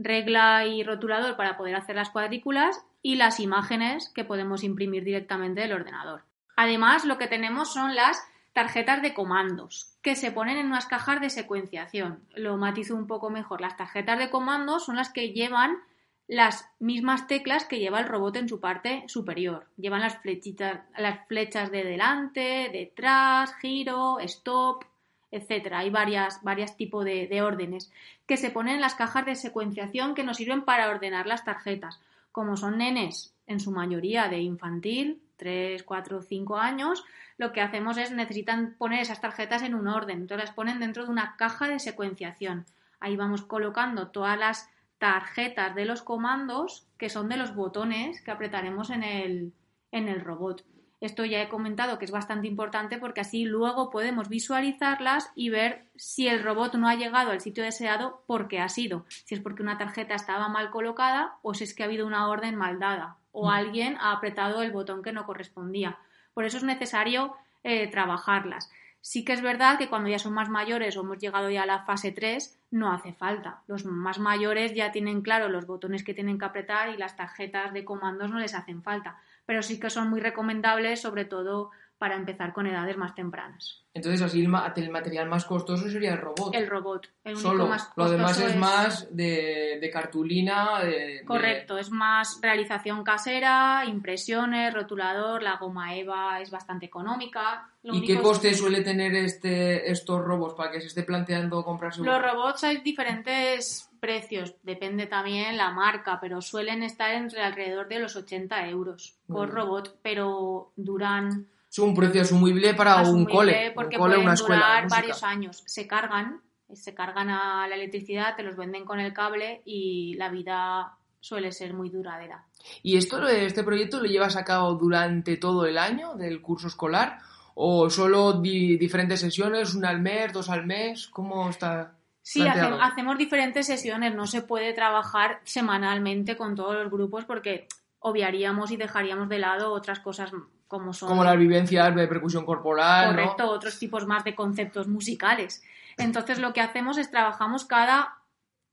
regla 0.00 0.66
y 0.66 0.82
rotulador 0.82 1.36
para 1.36 1.56
poder 1.56 1.76
hacer 1.76 1.94
las 1.94 2.10
cuadrículas 2.10 2.84
y 3.02 3.16
las 3.16 3.38
imágenes 3.38 4.10
que 4.14 4.24
podemos 4.24 4.64
imprimir 4.64 5.04
directamente 5.04 5.60
del 5.60 5.72
ordenador. 5.72 6.22
Además, 6.56 7.04
lo 7.04 7.18
que 7.18 7.26
tenemos 7.26 7.72
son 7.72 7.94
las 7.94 8.22
tarjetas 8.52 9.02
de 9.02 9.14
comandos 9.14 9.96
que 10.02 10.16
se 10.16 10.32
ponen 10.32 10.58
en 10.58 10.66
unas 10.66 10.86
cajas 10.86 11.20
de 11.20 11.30
secuenciación. 11.30 12.24
Lo 12.34 12.56
matizo 12.56 12.94
un 12.96 13.06
poco 13.06 13.30
mejor. 13.30 13.60
Las 13.60 13.76
tarjetas 13.76 14.18
de 14.18 14.30
comandos 14.30 14.84
son 14.84 14.96
las 14.96 15.10
que 15.10 15.32
llevan 15.32 15.78
las 16.26 16.70
mismas 16.78 17.26
teclas 17.26 17.64
que 17.64 17.80
lleva 17.80 17.98
el 17.98 18.08
robot 18.08 18.36
en 18.36 18.48
su 18.48 18.60
parte 18.60 19.04
superior. 19.08 19.66
Llevan 19.76 20.00
las 20.00 20.18
flechitas, 20.18 20.80
las 20.96 21.26
flechas 21.26 21.70
de 21.70 21.84
delante, 21.84 22.70
detrás, 22.72 23.54
giro, 23.56 24.20
stop, 24.20 24.84
etcétera. 25.30 25.80
Hay 25.80 25.90
varias, 25.90 26.42
varias 26.42 26.76
tipos 26.76 27.04
de, 27.04 27.26
de, 27.26 27.42
órdenes 27.42 27.92
que 28.26 28.36
se 28.36 28.50
ponen 28.50 28.76
en 28.76 28.80
las 28.80 28.94
cajas 28.94 29.26
de 29.26 29.34
secuenciación 29.34 30.14
que 30.14 30.24
nos 30.24 30.36
sirven 30.36 30.62
para 30.62 30.88
ordenar 30.88 31.26
las 31.26 31.44
tarjetas. 31.44 32.00
Como 32.32 32.56
son 32.56 32.78
nenes 32.78 33.34
en 33.46 33.60
su 33.60 33.72
mayoría 33.72 34.28
de 34.28 34.40
infantil, 34.40 35.20
3, 35.36 35.82
4, 35.82 36.22
5 36.22 36.58
años, 36.58 37.04
lo 37.38 37.52
que 37.52 37.62
hacemos 37.62 37.96
es 37.96 38.12
necesitan 38.12 38.74
poner 38.76 39.00
esas 39.00 39.20
tarjetas 39.20 39.62
en 39.62 39.74
un 39.74 39.88
orden. 39.88 40.18
Entonces 40.18 40.46
las 40.46 40.54
ponen 40.54 40.78
dentro 40.80 41.04
de 41.04 41.10
una 41.10 41.36
caja 41.36 41.66
de 41.66 41.78
secuenciación. 41.78 42.66
Ahí 43.00 43.16
vamos 43.16 43.42
colocando 43.42 44.08
todas 44.08 44.38
las 44.38 44.68
tarjetas 44.98 45.74
de 45.74 45.86
los 45.86 46.02
comandos 46.02 46.86
que 46.98 47.08
son 47.08 47.30
de 47.30 47.38
los 47.38 47.54
botones 47.54 48.20
que 48.20 48.30
apretaremos 48.30 48.90
en 48.90 49.02
el, 49.02 49.54
en 49.90 50.08
el 50.08 50.20
robot. 50.20 50.62
Esto 51.00 51.24
ya 51.24 51.40
he 51.40 51.48
comentado 51.48 51.98
que 51.98 52.04
es 52.04 52.10
bastante 52.10 52.46
importante 52.46 52.98
porque 52.98 53.22
así 53.22 53.44
luego 53.44 53.90
podemos 53.90 54.28
visualizarlas 54.28 55.30
y 55.34 55.48
ver 55.48 55.86
si 55.96 56.28
el 56.28 56.42
robot 56.42 56.74
no 56.74 56.88
ha 56.88 56.94
llegado 56.94 57.30
al 57.30 57.40
sitio 57.40 57.64
deseado 57.64 58.22
porque 58.26 58.60
ha 58.60 58.68
sido. 58.68 59.06
Si 59.08 59.34
es 59.34 59.40
porque 59.40 59.62
una 59.62 59.78
tarjeta 59.78 60.14
estaba 60.14 60.48
mal 60.48 60.70
colocada 60.70 61.36
o 61.42 61.54
si 61.54 61.64
es 61.64 61.74
que 61.74 61.82
ha 61.82 61.86
habido 61.86 62.06
una 62.06 62.28
orden 62.28 62.56
mal 62.56 62.78
dada 62.78 63.16
o 63.32 63.46
Mm. 63.46 63.50
alguien 63.50 63.96
ha 64.00 64.12
apretado 64.12 64.62
el 64.62 64.72
botón 64.72 65.02
que 65.02 65.12
no 65.12 65.24
correspondía. 65.24 65.98
Por 66.34 66.44
eso 66.44 66.58
es 66.58 66.64
necesario 66.64 67.34
eh, 67.62 67.86
trabajarlas. 67.90 68.70
Sí 69.02 69.24
que 69.24 69.32
es 69.32 69.40
verdad 69.40 69.78
que 69.78 69.88
cuando 69.88 70.10
ya 70.10 70.18
son 70.18 70.34
más 70.34 70.50
mayores 70.50 70.96
o 70.96 71.00
hemos 71.00 71.18
llegado 71.18 71.48
ya 71.48 71.62
a 71.62 71.66
la 71.66 71.84
fase 71.84 72.12
3, 72.12 72.58
no 72.70 72.92
hace 72.92 73.14
falta. 73.14 73.62
Los 73.66 73.86
más 73.86 74.18
mayores 74.18 74.74
ya 74.74 74.92
tienen 74.92 75.22
claro 75.22 75.48
los 75.48 75.66
botones 75.66 76.04
que 76.04 76.12
tienen 76.12 76.38
que 76.38 76.44
apretar 76.44 76.90
y 76.90 76.98
las 76.98 77.16
tarjetas 77.16 77.72
de 77.72 77.84
comandos 77.84 78.30
no 78.30 78.38
les 78.38 78.54
hacen 78.54 78.82
falta. 78.82 79.18
Pero 79.50 79.64
sí 79.64 79.80
que 79.80 79.90
son 79.90 80.08
muy 80.08 80.20
recomendables, 80.20 81.00
sobre 81.00 81.24
todo 81.24 81.72
para 82.00 82.16
empezar 82.16 82.54
con 82.54 82.66
edades 82.66 82.96
más 82.96 83.14
tempranas. 83.14 83.84
Entonces, 83.92 84.22
así 84.22 84.40
el, 84.40 84.48
ma- 84.48 84.72
el 84.74 84.88
material 84.88 85.28
más 85.28 85.44
costoso 85.44 85.90
sería 85.90 86.12
el 86.12 86.18
robot. 86.18 86.54
El 86.54 86.66
robot. 86.66 87.08
El 87.24 87.34
único 87.34 87.50
Solo. 87.50 87.66
más 87.66 87.90
Lo 87.94 88.08
demás 88.08 88.30
costoso 88.32 88.48
es, 88.48 88.56
más 88.56 89.14
de, 89.14 89.78
de 89.80 89.90
cartulina. 89.90 90.80
De, 90.82 90.90
de- 90.90 91.24
Correcto, 91.26 91.76
es 91.76 91.90
más 91.90 92.38
realización 92.40 93.04
casera, 93.04 93.84
impresiones, 93.86 94.72
rotulador, 94.72 95.42
la 95.42 95.56
goma 95.56 95.94
EVA 95.94 96.40
es 96.40 96.50
bastante 96.50 96.86
económica. 96.86 97.68
Lo 97.82 97.94
¿Y 97.94 98.02
qué 98.06 98.14
es- 98.14 98.20
coste 98.20 98.54
suele 98.54 98.80
tener 98.80 99.14
este, 99.14 99.90
estos 99.90 100.24
robots 100.24 100.54
para 100.54 100.70
que 100.70 100.80
se 100.80 100.86
esté 100.86 101.02
planteando 101.02 101.62
comprarse? 101.62 102.00
Los 102.02 102.22
robots 102.22 102.64
hay 102.64 102.78
diferentes 102.78 103.90
precios, 104.00 104.54
depende 104.62 105.06
también 105.06 105.58
la 105.58 105.72
marca, 105.72 106.18
pero 106.18 106.40
suelen 106.40 106.82
estar 106.82 107.10
entre 107.12 107.42
alrededor 107.42 107.86
de 107.88 107.98
los 107.98 108.16
80 108.16 108.66
euros 108.68 109.16
por 109.28 109.48
Mm. 109.48 109.54
robot, 109.54 109.98
pero 110.00 110.72
duran 110.76 111.46
Es 111.70 111.78
un 111.78 111.94
precio 111.94 112.22
asumible 112.22 112.74
para 112.74 113.00
un 113.02 113.24
cole. 113.24 113.70
porque 113.74 113.96
un 113.96 114.02
cole, 114.02 114.14
pueden 114.14 114.24
una 114.26 114.34
escuela 114.34 114.56
durar 114.66 114.82
música. 114.84 115.00
varios 115.00 115.22
años. 115.22 115.62
Se 115.66 115.86
cargan, 115.86 116.40
se 116.72 116.94
cargan 116.94 117.30
a 117.30 117.66
la 117.68 117.74
electricidad, 117.76 118.34
te 118.36 118.42
los 118.42 118.56
venden 118.56 118.84
con 118.84 118.98
el 118.98 119.12
cable 119.12 119.62
y 119.64 120.14
la 120.14 120.28
vida 120.30 120.96
suele 121.20 121.52
ser 121.52 121.72
muy 121.74 121.88
duradera. 121.90 122.44
¿Y 122.82 122.96
esto, 122.96 123.26
este 123.28 123.62
proyecto 123.62 123.98
lo 124.00 124.06
llevas 124.06 124.36
a 124.36 124.44
cabo 124.44 124.74
durante 124.74 125.36
todo 125.36 125.64
el 125.66 125.78
año 125.78 126.14
del 126.14 126.42
curso 126.42 126.66
escolar? 126.66 127.18
¿O 127.54 127.88
solo 127.90 128.32
di- 128.40 128.76
diferentes 128.76 129.20
sesiones, 129.20 129.74
una 129.74 129.90
al 129.90 130.00
mes, 130.00 130.32
dos 130.32 130.48
al 130.48 130.66
mes? 130.66 131.08
¿Cómo 131.08 131.48
está? 131.50 131.94
Sí, 132.22 132.46
hace- 132.46 132.60
hacemos 132.80 133.16
diferentes 133.18 133.66
sesiones, 133.66 134.14
no 134.14 134.26
se 134.26 134.42
puede 134.42 134.72
trabajar 134.72 135.40
semanalmente 135.44 136.36
con 136.36 136.54
todos 136.56 136.74
los 136.74 136.90
grupos 136.90 137.24
porque 137.26 137.66
obviaríamos 137.98 138.70
y 138.70 138.76
dejaríamos 138.76 139.28
de 139.28 139.38
lado 139.38 139.72
otras 139.72 140.00
cosas 140.00 140.32
como 140.70 140.92
son 140.92 141.08
Como 141.08 141.24
las 141.24 141.36
vivencias 141.36 141.92
de 141.96 142.06
percusión 142.06 142.46
corporal, 142.46 143.16
¿no? 143.16 143.22
correcto, 143.22 143.50
otros 143.50 143.76
tipos 143.76 144.06
más 144.06 144.22
de 144.22 144.36
conceptos 144.36 144.86
musicales. 144.86 145.64
Entonces 145.98 146.38
lo 146.38 146.52
que 146.52 146.60
hacemos 146.60 146.96
es 146.96 147.10
trabajamos 147.10 147.64
cada 147.64 148.18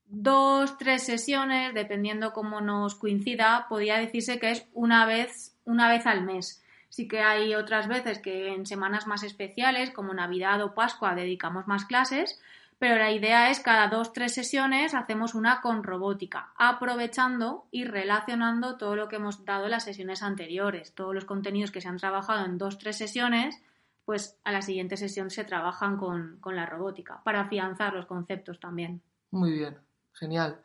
dos, 0.06 0.78
tres 0.78 1.04
sesiones, 1.04 1.74
dependiendo 1.74 2.34
cómo 2.34 2.62
nos 2.62 2.94
coincida, 2.94 3.66
podría 3.68 3.98
decirse 3.98 4.38
que 4.40 4.52
es 4.52 4.68
una 4.74 5.08
vez, 5.08 5.58
una 5.66 5.90
vez 5.90 6.06
al 6.06 6.22
mes. 6.24 6.64
Sí 6.88 7.08
que 7.08 7.22
hay 7.22 7.56
otras 7.56 7.88
veces 7.88 8.20
que 8.20 8.54
en 8.54 8.68
semanas 8.68 9.08
más 9.08 9.24
especiales, 9.24 9.90
como 9.90 10.14
Navidad 10.14 10.62
o 10.62 10.76
Pascua, 10.76 11.16
dedicamos 11.16 11.66
más 11.66 11.86
clases, 11.86 12.40
pero 12.80 12.98
la 12.98 13.12
idea 13.12 13.50
es 13.50 13.60
cada 13.60 13.88
dos, 13.88 14.14
tres 14.14 14.34
sesiones 14.34 14.94
hacemos 14.94 15.34
una 15.34 15.62
con 15.62 15.84
robótica, 15.84 16.52
aprovechando 16.58 17.66
y 17.72 17.86
relacionando 17.86 18.78
todo 18.78 18.96
lo 18.96 19.08
que 19.08 19.16
hemos 19.16 19.46
dado 19.46 19.66
en 19.66 19.72
las 19.72 19.84
sesiones 19.84 20.22
anteriores, 20.22 20.94
todos 20.94 21.16
los 21.16 21.26
contenidos 21.26 21.72
que 21.72 21.82
se 21.82 21.88
han 21.88 21.98
trabajado 21.98 22.46
en 22.46 22.58
dos, 22.58 22.78
tres 22.78 22.98
sesiones, 22.98 23.60
pues 24.06 24.38
a 24.44 24.52
la 24.52 24.62
siguiente 24.62 24.96
sesión 24.96 25.32
se 25.32 25.44
trabajan 25.44 25.98
con, 25.98 26.38
con 26.40 26.56
la 26.56 26.68
robótica, 26.68 27.22
para 27.24 27.42
afianzar 27.42 27.94
los 27.94 28.06
conceptos 28.06 28.60
también. 28.60 29.02
Muy 29.32 29.54
bien, 29.54 29.78
genial. 30.14 30.60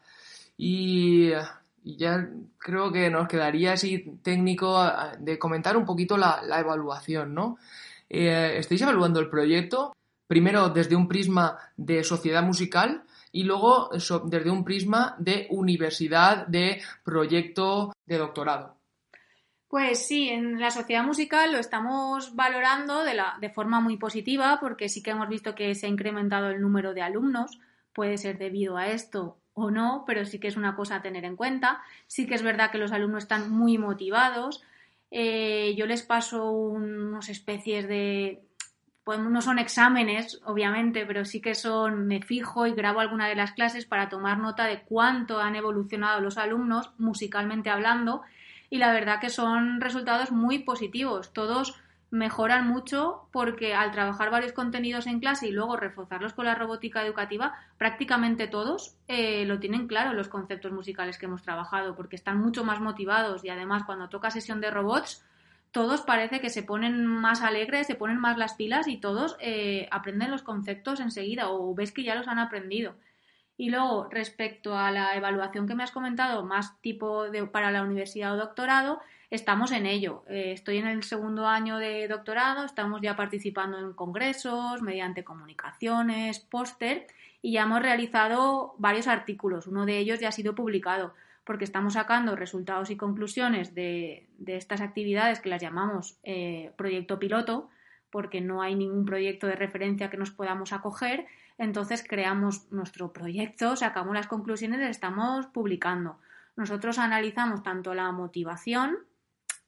Y, 0.57 1.31
ya 1.85 2.29
creo 2.59 2.93
que 2.93 3.11
nos 3.11 3.27
quedaría 3.27 3.73
así 3.73 4.21
técnico 4.23 4.81
de 5.19 5.37
comentar 5.37 5.77
un 5.77 5.85
poquito 5.85 6.17
la, 6.17 6.41
la 6.41 6.61
evaluación, 6.61 7.35
¿no? 7.35 7.59
Eh, 8.09 8.59
estáis 8.59 8.83
evaluando 8.83 9.19
el 9.19 9.29
proyecto 9.29 9.93
primero 10.33 10.71
desde 10.71 10.97
un 10.97 11.09
prisma 11.09 11.59
de 11.77 12.03
sociedad 12.03 12.43
musical 12.43 13.03
y 13.33 13.43
luego 13.43 13.91
desde 14.25 14.51
un 14.51 14.65
prisma 14.65 15.15
de 15.19 15.47
universidad, 15.51 16.47
de 16.47 16.81
proyecto 17.05 17.93
de 18.07 18.17
doctorado. 18.17 18.79
Pues 19.69 20.07
sí, 20.07 20.31
en 20.31 20.59
la 20.59 20.71
sociedad 20.71 21.05
musical 21.05 21.53
lo 21.53 21.59
estamos 21.59 22.35
valorando 22.35 23.05
de, 23.05 23.13
la, 23.13 23.37
de 23.43 23.51
forma 23.51 23.81
muy 23.81 23.99
positiva 23.99 24.57
porque 24.59 24.89
sí 24.89 25.03
que 25.03 25.11
hemos 25.11 25.29
visto 25.29 25.55
que 25.55 25.75
se 25.75 25.85
ha 25.85 25.91
incrementado 25.91 26.49
el 26.49 26.63
número 26.63 26.95
de 26.95 27.03
alumnos. 27.03 27.61
Puede 27.93 28.17
ser 28.17 28.39
debido 28.39 28.79
a 28.79 28.87
esto 28.87 29.37
o 29.53 29.71
no, 29.71 30.05
pero 30.07 30.25
sí 30.25 30.39
que 30.39 30.49
es 30.49 30.57
una 30.57 30.75
cosa 30.75 30.97
a 30.97 31.03
tener 31.03 31.27
en 31.27 31.37
cuenta. 31.37 31.83
Sí 32.07 32.27
que 32.27 32.37
es 32.37 32.43
verdad 32.43 32.71
que 32.71 32.79
los 32.79 32.93
alumnos 32.93 33.25
están 33.25 33.51
muy 33.51 33.77
motivados. 33.77 34.63
Eh, 35.11 35.75
yo 35.77 35.85
les 35.85 36.03
paso 36.03 36.51
unas 36.51 37.29
especies 37.29 37.87
de... 37.87 38.41
Pues 39.05 39.19
no 39.19 39.41
son 39.41 39.59
exámenes, 39.59 40.41
obviamente, 40.45 41.05
pero 41.07 41.25
sí 41.25 41.41
que 41.41 41.55
son, 41.55 42.07
me 42.07 42.23
fijo 42.23 42.67
y 42.67 42.73
grabo 42.73 43.01
alguna 43.01 43.27
de 43.29 43.35
las 43.35 43.53
clases 43.53 43.85
para 43.85 44.09
tomar 44.09 44.39
nota 44.39 44.65
de 44.67 44.83
cuánto 44.83 45.41
han 45.41 45.57
evolucionado 45.57 46.21
los 46.21 46.39
alumnos 46.39 46.93
musicalmente 46.99 47.69
hablando 47.69 48.23
y 48.71 48.79
la 48.79 48.93
verdad 48.93 49.21
que 49.21 49.29
son 49.29 49.81
resultados 49.81 50.31
muy 50.31 50.61
positivos. 50.61 51.33
Todos 51.33 51.75
mejoran 52.13 52.69
mucho 52.69 53.27
porque 53.33 53.75
al 53.75 53.91
trabajar 53.91 54.31
varios 54.31 54.53
contenidos 54.53 55.07
en 55.07 55.19
clase 55.19 55.49
y 55.49 55.51
luego 55.51 55.77
reforzarlos 55.77 56.35
con 56.35 56.45
la 56.45 56.55
robótica 56.55 57.05
educativa, 57.05 57.55
prácticamente 57.79 58.47
todos 58.47 58.97
eh, 59.09 59.45
lo 59.47 59.59
tienen 59.59 59.89
claro 59.89 60.13
los 60.13 60.29
conceptos 60.29 60.73
musicales 60.73 61.17
que 61.17 61.25
hemos 61.25 61.43
trabajado 61.43 61.97
porque 61.97 62.17
están 62.17 62.39
mucho 62.39 62.65
más 62.65 62.81
motivados 62.81 63.45
y 63.45 63.49
además 63.49 63.85
cuando 63.85 64.11
toca 64.11 64.31
sesión 64.31 64.61
de 64.61 64.71
robots 64.71 65.25
todos 65.73 66.03
parece 66.03 66.41
que 66.41 66.51
se 66.51 66.63
ponen 66.63 67.07
más 67.07 67.43
alegres, 67.43 67.87
se 67.87 67.95
ponen 67.95 68.19
más 68.19 68.37
las 68.37 68.55
pilas 68.55 68.87
y 68.89 68.99
todos 68.99 69.37
eh, 69.41 69.89
aprenden 69.91 70.31
los 70.31 70.43
conceptos 70.43 71.01
enseguida 71.01 71.51
o 71.51 71.75
ves 71.75 71.93
que 71.93 72.05
ya 72.05 72.15
los 72.15 72.29
han 72.29 72.39
aprendido. 72.39 72.95
Y 73.57 73.71
luego, 73.71 74.09
respecto 74.11 74.77
a 74.77 74.91
la 74.91 75.17
evaluación 75.17 75.67
que 75.67 75.75
me 75.75 75.83
has 75.83 75.91
comentado, 75.91 76.45
más 76.45 76.81
tipo 76.81 77.31
de, 77.31 77.47
para 77.47 77.71
la 77.71 77.83
universidad 77.83 78.35
o 78.35 78.37
doctorado, 78.37 79.01
estamos 79.31 79.73
en 79.73 79.87
ello. 79.87 80.25
Eh, 80.29 80.53
estoy 80.53 80.79
en 80.79 80.87
el 80.87 81.03
segundo 81.05 81.47
año 81.47 81.79
de 81.79 82.07
doctorado, 82.07 82.65
estamos 82.65 83.01
ya 83.01 83.17
participando 83.17 83.79
en 83.79 83.95
congresos, 83.95 84.83
mediante 84.83 85.25
comunicaciones, 85.25 86.39
póster, 86.41 87.07
y 87.41 87.53
ya 87.53 87.63
hemos 87.63 87.81
realizado 87.81 88.75
varios 88.79 89.07
artículos. 89.07 89.67
Uno 89.67 89.87
de 89.87 89.99
ellos 89.99 90.21
ya 90.21 90.29
ha 90.29 90.33
sido 90.33 90.55
publicado, 90.55 91.15
porque 91.45 91.65
estamos 91.65 91.95
sacando 91.95 92.37
resultados 92.37 92.91
y 92.91 92.97
conclusiones 92.97 93.75
de, 93.75 94.29
estas 94.47 94.81
actividades 94.81 95.41
que 95.41 95.49
las 95.49 95.63
llamamos 95.63 96.19
eh, 96.23 96.73
proyecto 96.77 97.19
piloto, 97.19 97.69
porque 98.11 98.41
no 98.41 98.63
hay 98.63 98.75
ningún 98.75 99.05
proyecto 99.05 99.47
de 99.47 99.57
referencia 99.57 100.11
que 100.11 100.19
nos 100.19 100.31
podamos 100.31 100.73
acoger. 100.73 101.27
Entonces 101.59 102.05
creamos 102.07 102.71
nuestro 102.71 103.13
proyecto, 103.13 103.77
sacamos 103.77 104.15
las 104.15 104.27
conclusiones 104.27 104.79
y 104.79 104.83
las 104.83 104.91
estamos 104.91 105.47
publicando. 105.47 106.19
Nosotros 106.57 106.99
analizamos 106.99 107.63
tanto 107.63 107.95
la 107.95 108.13
motivación 108.13 108.99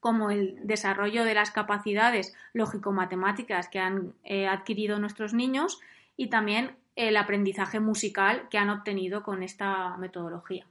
como 0.00 0.30
el 0.30 0.60
desarrollo 0.66 1.24
de 1.24 1.34
las 1.34 1.50
capacidades 1.50 2.34
lógico-matemáticas 2.52 3.68
que 3.68 3.78
han 3.78 4.12
eh, 4.22 4.46
adquirido 4.46 4.98
nuestros 4.98 5.32
niños 5.32 5.80
y 6.16 6.28
también 6.28 6.76
el 6.94 7.16
aprendizaje 7.16 7.80
musical 7.80 8.46
que 8.50 8.58
han 8.58 8.68
obtenido 8.68 9.22
con 9.22 9.42
esta 9.42 9.96
metodología. 9.96 10.66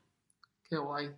Qué 0.73 0.79
guay. 0.79 1.11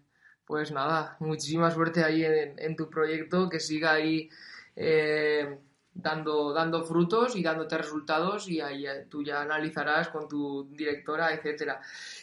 Pues 0.45 0.73
nada, 0.73 1.15
muchísima 1.21 1.71
suerte 1.71 2.03
ahí 2.03 2.25
en, 2.25 2.75
tu 2.75 2.89
proyecto, 2.89 3.47
que 3.47 3.61
siga 3.61 3.93
ahí 3.93 4.29
eh, 4.75 5.57
dando, 5.93 6.51
dando 6.51 6.83
frutos 6.83 7.37
y 7.37 7.41
dándote 7.41 7.77
resultados 7.77 8.49
y 8.49 8.59
ahí 8.59 8.85
eh, 8.85 9.07
tú 9.09 9.23
ya 9.23 9.41
analizarás 9.41 10.09
con 10.09 10.27
tu 10.27 10.67
directora, 10.71 11.33
etcétera. 11.33 11.79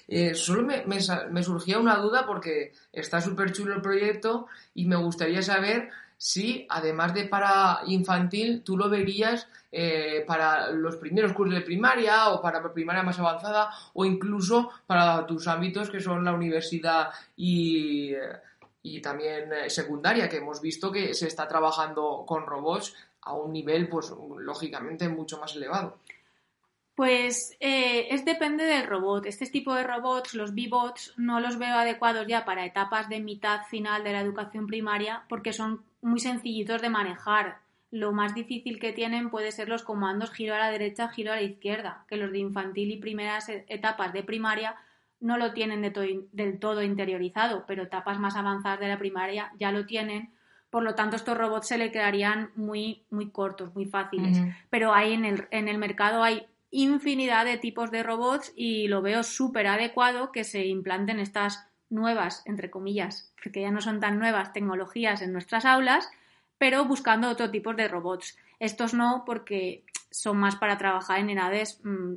Eh, 0.07 0.35
solo 0.35 0.63
me, 0.63 0.85
me, 0.85 1.43
surgía 1.43 1.79
una 1.79 1.97
duda 1.97 2.27
porque 2.27 2.75
está 2.93 3.23
súper 3.23 3.51
chulo 3.53 3.75
el 3.75 3.81
proyecto 3.81 4.47
y 4.75 4.85
me 4.85 4.97
gustaría 4.97 5.41
saber 5.41 5.89
si, 6.23 6.65
además 6.69 7.15
de 7.15 7.25
para 7.25 7.81
infantil, 7.85 8.63
tú 8.63 8.77
lo 8.77 8.89
verías 8.89 9.49
eh, 9.73 10.23
para 10.25 10.71
los 10.71 10.95
primeros 10.95 11.33
cursos 11.33 11.57
de 11.57 11.63
primaria 11.63 12.29
o 12.29 12.41
para 12.41 12.73
primaria 12.73 13.03
más 13.03 13.19
avanzada 13.19 13.71
o 13.95 14.05
incluso 14.05 14.71
para 14.87 15.27
tus 15.27 15.49
ámbitos 15.49 15.91
que 15.91 15.99
son 15.99 16.25
la 16.25 16.33
universidad 16.33 17.09
y, 17.37 18.13
y 18.85 19.01
también 19.01 19.53
eh, 19.53 19.69
secundaria, 19.69 20.29
que 20.29 20.37
hemos 20.37 20.61
visto 20.61 20.93
que 20.93 21.13
se 21.13 21.27
está 21.27 21.49
trabajando 21.49 22.23
con 22.25 22.47
robots 22.47 22.95
a 23.23 23.33
un 23.33 23.53
nivel, 23.53 23.89
pues 23.89 24.13
lógicamente, 24.39 25.09
mucho 25.09 25.41
más 25.41 25.57
elevado. 25.57 25.99
Pues 26.95 27.57
eh, 27.61 28.09
es 28.11 28.25
depende 28.25 28.65
del 28.65 28.87
robot. 28.87 29.27
Este 29.27 29.47
tipo 29.47 29.75
de 29.75 29.83
robots, 29.83 30.35
los 30.35 30.55
B-bots, 30.55 31.15
no 31.17 31.41
los 31.41 31.59
veo 31.59 31.75
adecuados 31.77 32.27
ya 32.27 32.45
para 32.45 32.67
etapas 32.67 33.09
de 33.09 33.21
mitad 33.21 33.63
final 33.65 34.05
de 34.05 34.13
la 34.13 34.21
educación 34.21 34.67
primaria 34.67 35.25
porque 35.29 35.53
son 35.53 35.83
muy 36.03 36.21
sencillitos 36.21 36.83
de 36.83 36.91
manejar. 36.91 37.59
Lo 37.91 38.13
más 38.13 38.35
difícil 38.35 38.79
que 38.79 38.93
tienen 38.93 39.31
puede 39.31 39.53
ser 39.53 39.69
los 39.69 39.83
comandos 39.83 40.33
giro 40.33 40.55
a 40.55 40.59
la 40.59 40.71
derecha, 40.71 41.09
giro 41.09 41.33
a 41.33 41.37
la 41.37 41.43
izquierda, 41.43 42.05
que 42.09 42.17
los 42.17 42.31
de 42.31 42.39
infantil 42.39 42.91
y 42.91 42.97
primeras 42.99 43.49
e-, 43.49 43.65
etapas 43.69 44.13
de 44.13 44.23
primaria 44.23 44.77
no 45.21 45.39
lo 45.39 45.53
tienen 45.53 45.81
del 46.33 46.59
todo 46.59 46.83
interiorizado, 46.83 47.65
pero 47.67 47.85
etapas 47.85 48.19
más 48.19 48.37
avanzadas 48.37 48.81
de 48.81 48.89
la 48.89 48.99
primaria 48.99 49.53
ya 49.59 49.71
lo 49.73 49.87
tienen. 49.87 50.33
Por 50.69 50.83
lo 50.83 50.95
tanto, 50.95 51.17
estos 51.17 51.39
robots 51.39 51.69
se 51.69 51.79
le 51.79 51.93
quedarían 51.93 52.51
muy, 52.57 53.05
muy 53.11 53.31
cortos, 53.31 53.75
muy 53.75 53.85
fáciles. 53.85 54.39
Pero 54.69 54.93
hay 54.93 55.13
en 55.13 55.25
el, 55.25 55.47
en 55.51 55.69
el 55.69 55.79
mercado 55.79 56.25
hay 56.25 56.47
infinidad 56.73 57.45
de 57.45 57.59
tipos 57.59 57.91
de 57.91 58.03
robots 58.03 58.53
y 58.57 58.89
lo 58.89 59.03
veo 59.03 59.23
súper 59.23 59.69
adecuado 59.69 60.33
que 60.33 60.43
se 60.43 60.67
implanten 60.67 61.21
estas 61.21 61.69
nuevas, 61.91 62.43
entre 62.47 62.71
comillas, 62.71 63.33
porque 63.41 63.61
ya 63.61 63.71
no 63.71 63.81
son 63.81 64.01
tan 64.01 64.19
nuevas 64.19 64.53
tecnologías 64.53 65.23
en 65.23 65.33
nuestras 65.33 65.65
aulas, 65.67 66.11
pero 66.59 66.87
buscando 66.87 67.29
otro 67.29 67.51
tipo 67.51 67.75
de 67.75 67.87
robots. 67.87 68.37
Estos 68.59 68.95
no, 68.95 69.25
porque 69.27 69.85
son 70.11 70.39
más 70.39 70.57
para 70.57 70.79
trabajar 70.79 71.21
en 71.21 71.31
edades, 71.31 71.81
mm, 71.85 72.15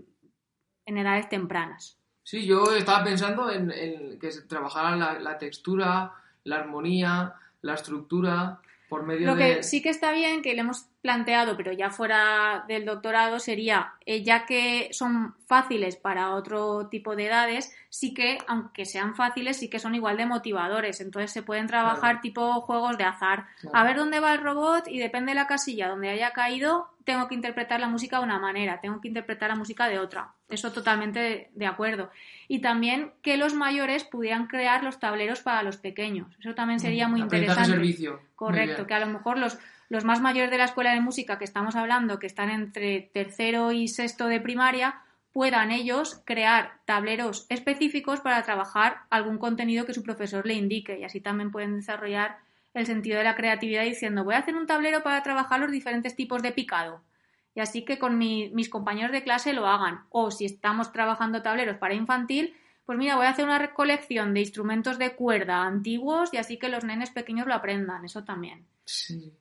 en 0.85 0.97
edades 0.97 1.27
tempranas. 1.27 1.99
Sí, 2.23 2.45
yo 2.45 2.75
estaba 2.75 3.03
pensando 3.03 3.51
en, 3.51 4.17
que 4.19 4.31
se 4.31 4.43
trabajara 4.43 5.19
la 5.19 5.37
textura, 5.37 6.13
la 6.43 6.55
armonía, 6.55 7.35
la 7.61 7.73
estructura, 7.73 8.61
por 8.89 9.03
medio 9.03 9.27
Lo 9.27 9.35
que 9.35 9.63
sí 9.63 9.81
que 9.81 9.89
está 9.89 10.11
bien, 10.11 10.41
que 10.41 10.53
le 10.53 10.61
hemos 10.61 10.85
planteado, 11.01 11.57
pero 11.57 11.71
ya 11.71 11.89
fuera 11.89 12.65
del 12.67 12.85
doctorado, 12.85 13.39
sería, 13.39 13.93
eh, 14.05 14.23
ya 14.23 14.45
que 14.45 14.89
son 14.91 15.35
fáciles 15.47 15.95
para 15.95 16.35
otro 16.35 16.87
tipo 16.89 17.15
de 17.15 17.27
edades, 17.27 17.75
sí 17.89 18.13
que, 18.13 18.37
aunque 18.47 18.85
sean 18.85 19.15
fáciles, 19.15 19.57
sí 19.57 19.69
que 19.69 19.79
son 19.79 19.95
igual 19.95 20.17
de 20.17 20.25
motivadores. 20.25 21.01
Entonces 21.01 21.31
se 21.31 21.43
pueden 21.43 21.67
trabajar 21.67 22.21
tipo 22.21 22.61
juegos 22.61 22.97
de 22.97 23.05
azar. 23.05 23.45
A 23.73 23.83
ver 23.83 23.97
dónde 23.97 24.19
va 24.19 24.33
el 24.33 24.41
robot 24.41 24.87
y 24.87 24.99
depende 24.99 25.31
de 25.31 25.35
la 25.35 25.47
casilla 25.47 25.87
donde 25.87 26.09
haya 26.09 26.31
caído, 26.31 26.89
tengo 27.03 27.27
que 27.27 27.35
interpretar 27.35 27.79
la 27.79 27.87
música 27.87 28.19
de 28.19 28.25
una 28.25 28.39
manera, 28.39 28.81
tengo 28.81 29.01
que 29.01 29.07
interpretar 29.07 29.49
la 29.49 29.55
música 29.55 29.87
de 29.87 29.99
otra. 29.99 30.34
Eso 30.49 30.71
totalmente 30.71 31.49
de, 31.53 31.65
acuerdo. 31.65 32.11
Y 32.47 32.59
también 32.59 33.11
que 33.23 33.35
los 33.37 33.55
mayores 33.55 34.03
pudieran 34.03 34.45
crear 34.47 34.83
los 34.83 34.99
tableros 34.99 35.41
para 35.41 35.63
los 35.63 35.77
pequeños. 35.77 36.27
Eso 36.39 36.53
también 36.53 36.79
sería 36.79 37.07
muy 37.07 37.21
interesante. 37.21 37.71
servicio. 37.71 38.21
Correcto, 38.35 38.85
que 38.85 38.93
a 38.93 38.99
lo 38.99 39.07
mejor 39.07 39.39
los, 39.39 39.57
los 39.89 40.05
más 40.05 40.21
mayores 40.21 40.51
de 40.51 40.59
la 40.59 40.65
escuela 40.65 40.93
de 40.93 41.01
música 41.01 41.39
que 41.39 41.45
estamos 41.45 41.75
hablando, 41.75 42.19
que 42.19 42.27
están 42.27 42.51
entre 42.51 43.09
tercero 43.13 43.71
y 43.71 43.87
sexto 43.87 44.27
de 44.27 44.39
primaria, 44.39 45.01
puedan 45.35 45.71
ellos 45.71 46.21
crear 46.25 46.79
tableros 46.85 47.45
específicos 47.49 48.21
para 48.21 48.43
trabajar 48.43 49.01
algún 49.09 49.37
contenido 49.37 49.85
que 49.85 49.93
su 49.93 50.01
profesor 50.01 50.45
le 50.45 50.53
indique 50.53 50.97
y 50.97 51.03
así 51.03 51.19
también 51.19 51.51
pueden 51.51 51.75
desarrollar 51.75 52.37
el 52.73 52.85
sentido 52.85 53.17
de 53.17 53.25
la 53.25 53.35
creatividad 53.35 53.83
diciendo 53.83 54.23
voy 54.23 54.35
a 54.35 54.39
hacer 54.39 54.55
un 54.55 54.65
tablero 54.65 55.03
para 55.03 55.23
trabajar 55.23 55.59
los 55.59 55.71
diferentes 55.71 56.15
tipos 56.15 56.41
de 56.41 56.53
picado 56.53 57.01
y 57.55 57.61
así 57.61 57.83
que 57.83 57.97
con 57.97 58.17
mis 58.17 58.69
compañeros 58.69 59.11
de 59.11 59.23
clase 59.23 59.53
lo 59.53 59.65
hagan 59.67 60.01
o 60.09 60.29
si 60.29 60.45
estamos 60.45 60.91
trabajando 60.91 61.41
tableros 61.41 61.77
para 61.77 61.95
infantil 61.95 62.55
pues 62.85 62.99
mira 62.99 63.15
voy 63.15 63.25
a 63.25 63.29
hacer 63.29 63.45
una 63.45 63.57
recolección 63.57 64.33
de 64.33 64.41
instrumentos 64.41 64.99
de 64.99 65.15
cuerda 65.15 65.63
antiguos 65.63 66.33
y 66.33 66.37
así 66.37 66.57
que 66.57 66.69
los 66.69 66.83
nenes 66.83 67.09
pequeños 67.09 67.47
lo 67.47 67.55
aprendan 67.55 68.05
eso 68.05 68.23
también 68.23 68.65
sí. 68.85 69.33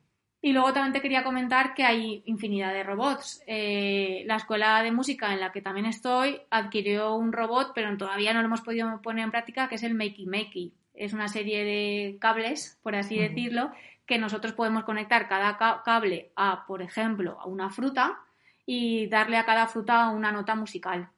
Y 0.45 0.53
luego 0.53 0.73
también 0.73 0.93
te 0.93 1.01
quería 1.01 1.23
comentar 1.23 1.73
que 1.73 1.83
hay 1.83 2.21
infinidad 2.27 2.71
de 2.71 2.83
robots. 2.83 3.41
Eh, 3.47 4.21
la 4.27 4.35
escuela 4.35 4.83
de 4.83 4.91
música 4.91 5.33
en 5.33 5.39
la 5.39 5.51
que 5.51 5.59
también 5.59 5.87
estoy 5.87 6.39
adquirió 6.51 7.15
un 7.15 7.33
robot, 7.33 7.71
pero 7.73 7.97
todavía 7.97 8.31
no 8.31 8.41
lo 8.41 8.45
hemos 8.45 8.61
podido 8.61 9.01
poner 9.01 9.23
en 9.23 9.31
práctica, 9.31 9.67
que 9.67 9.73
es 9.73 9.81
el 9.81 9.95
Makey 9.95 10.27
Makey. 10.27 10.71
Es 10.97 11.13
una 11.13 11.27
serie 11.27 11.63
de 11.63 12.17
cables, 12.19 12.79
por 12.83 12.95
así 12.95 13.17
decirlo, 13.17 13.71
que 14.05 14.17
nosotros 14.17 14.53
podemos 14.53 14.83
conectar 14.83 15.27
cada 15.27 15.57
cable 15.83 16.31
a, 16.35 16.65
por 16.65 16.81
ejemplo, 16.81 17.37
a 17.39 17.45
una 17.47 17.69
fruta 17.69 18.19
y 18.65 19.07
darle 19.07 19.37
a 19.37 19.45
cada 19.45 19.67
fruta 19.67 20.09
una 20.09 20.31
nota 20.31 20.55
musical. 20.55 21.09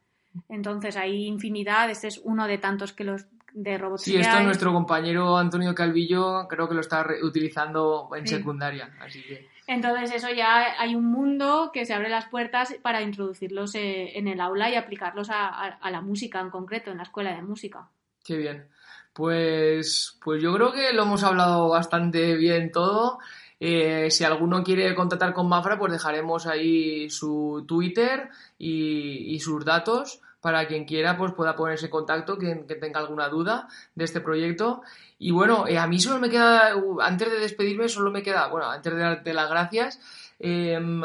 Entonces 0.50 0.96
hay 0.98 1.26
infinidad, 1.26 1.90
este 1.90 2.08
es 2.08 2.20
uno 2.24 2.48
de 2.48 2.58
tantos 2.58 2.94
que 2.94 3.04
los 3.04 3.26
de 3.54 3.78
robots. 3.78 4.04
Sí, 4.04 4.16
esto 4.16 4.40
nuestro 4.42 4.72
compañero 4.72 5.38
Antonio 5.38 5.74
Calvillo 5.74 6.48
creo 6.48 6.70
que 6.70 6.76
lo 6.76 6.82
está 6.82 7.06
utilizando 7.24 8.10
en 8.16 8.28
secundaria, 8.28 8.96
así 9.02 9.24
que... 9.24 9.48
Entonces 9.66 10.14
eso 10.14 10.30
ya 10.30 10.80
hay 10.80 10.96
un 10.96 11.06
mundo 11.06 11.72
que 11.74 11.86
se 11.86 11.94
abre 11.94 12.08
las 12.08 12.28
puertas 12.28 12.76
para 12.82 13.02
introducirlos 13.02 13.76
eh, 13.76 14.18
en 14.18 14.28
el 14.28 14.40
aula 14.40 14.70
y 14.70 14.76
aplicarlos 14.76 15.30
a, 15.30 15.78
la 15.90 16.02
música 16.02 16.40
en 16.40 16.50
concreto, 16.50 16.92
en 16.92 16.98
la 16.98 17.04
escuela 17.04 17.36
de 17.36 17.42
música. 17.42 17.90
Qué 18.24 18.38
bien. 18.38 18.68
Pues, 19.18 20.16
pues 20.24 20.44
yo 20.44 20.54
creo 20.54 20.72
que 20.72 20.94
lo 20.94 21.02
hemos 21.02 21.24
hablado 21.24 21.70
bastante 21.70 22.36
bien 22.36 22.72
todo. 22.72 23.18
Eh, 23.60 24.12
si 24.12 24.24
alguno 24.24 24.64
quiere 24.64 24.94
contactar 24.94 25.34
con 25.34 25.50
Mafra, 25.50 25.80
pues 25.80 25.92
dejaremos 25.92 26.46
ahí 26.46 27.10
su 27.10 27.66
Twitter 27.68 28.30
y 28.60 29.40
sus 29.40 29.66
datos 29.66 30.22
para 30.48 30.68
quien 30.68 30.86
quiera 30.86 31.18
pues 31.18 31.34
pueda 31.34 31.56
ponerse 31.56 31.86
en 31.86 31.92
contacto, 31.92 32.38
quien 32.38 32.68
que 32.68 32.76
tenga 32.76 33.00
alguna 33.00 33.28
duda 33.30 33.68
de 33.96 34.06
este 34.06 34.22
proyecto. 34.22 34.82
Y 35.20 35.32
bueno, 35.32 35.68
eh, 35.68 35.78
a 35.78 35.88
mí 35.88 36.00
solo 36.00 36.20
me 36.20 36.30
queda, 36.30 36.76
uh, 36.76 37.02
antes 37.02 37.30
de 37.30 37.40
despedirme, 37.40 37.90
solo 37.90 38.12
me 38.12 38.24
queda, 38.24 38.48
bueno, 38.48 38.70
antes 38.70 38.94
de 38.94 39.00
darte 39.00 39.34
las 39.34 39.50
gracias, 39.50 40.00
em, 40.40 41.02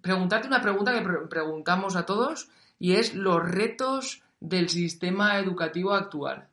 preguntarte 0.00 0.48
una 0.48 0.62
pregunta 0.62 0.92
que 0.92 1.06
preguntamos 1.28 1.96
a 1.96 2.06
todos 2.06 2.48
y 2.78 2.94
es 2.94 3.14
los 3.14 3.46
retos 3.46 4.22
del 4.40 4.68
sistema 4.68 5.38
educativo 5.38 5.92
actual. 5.92 6.48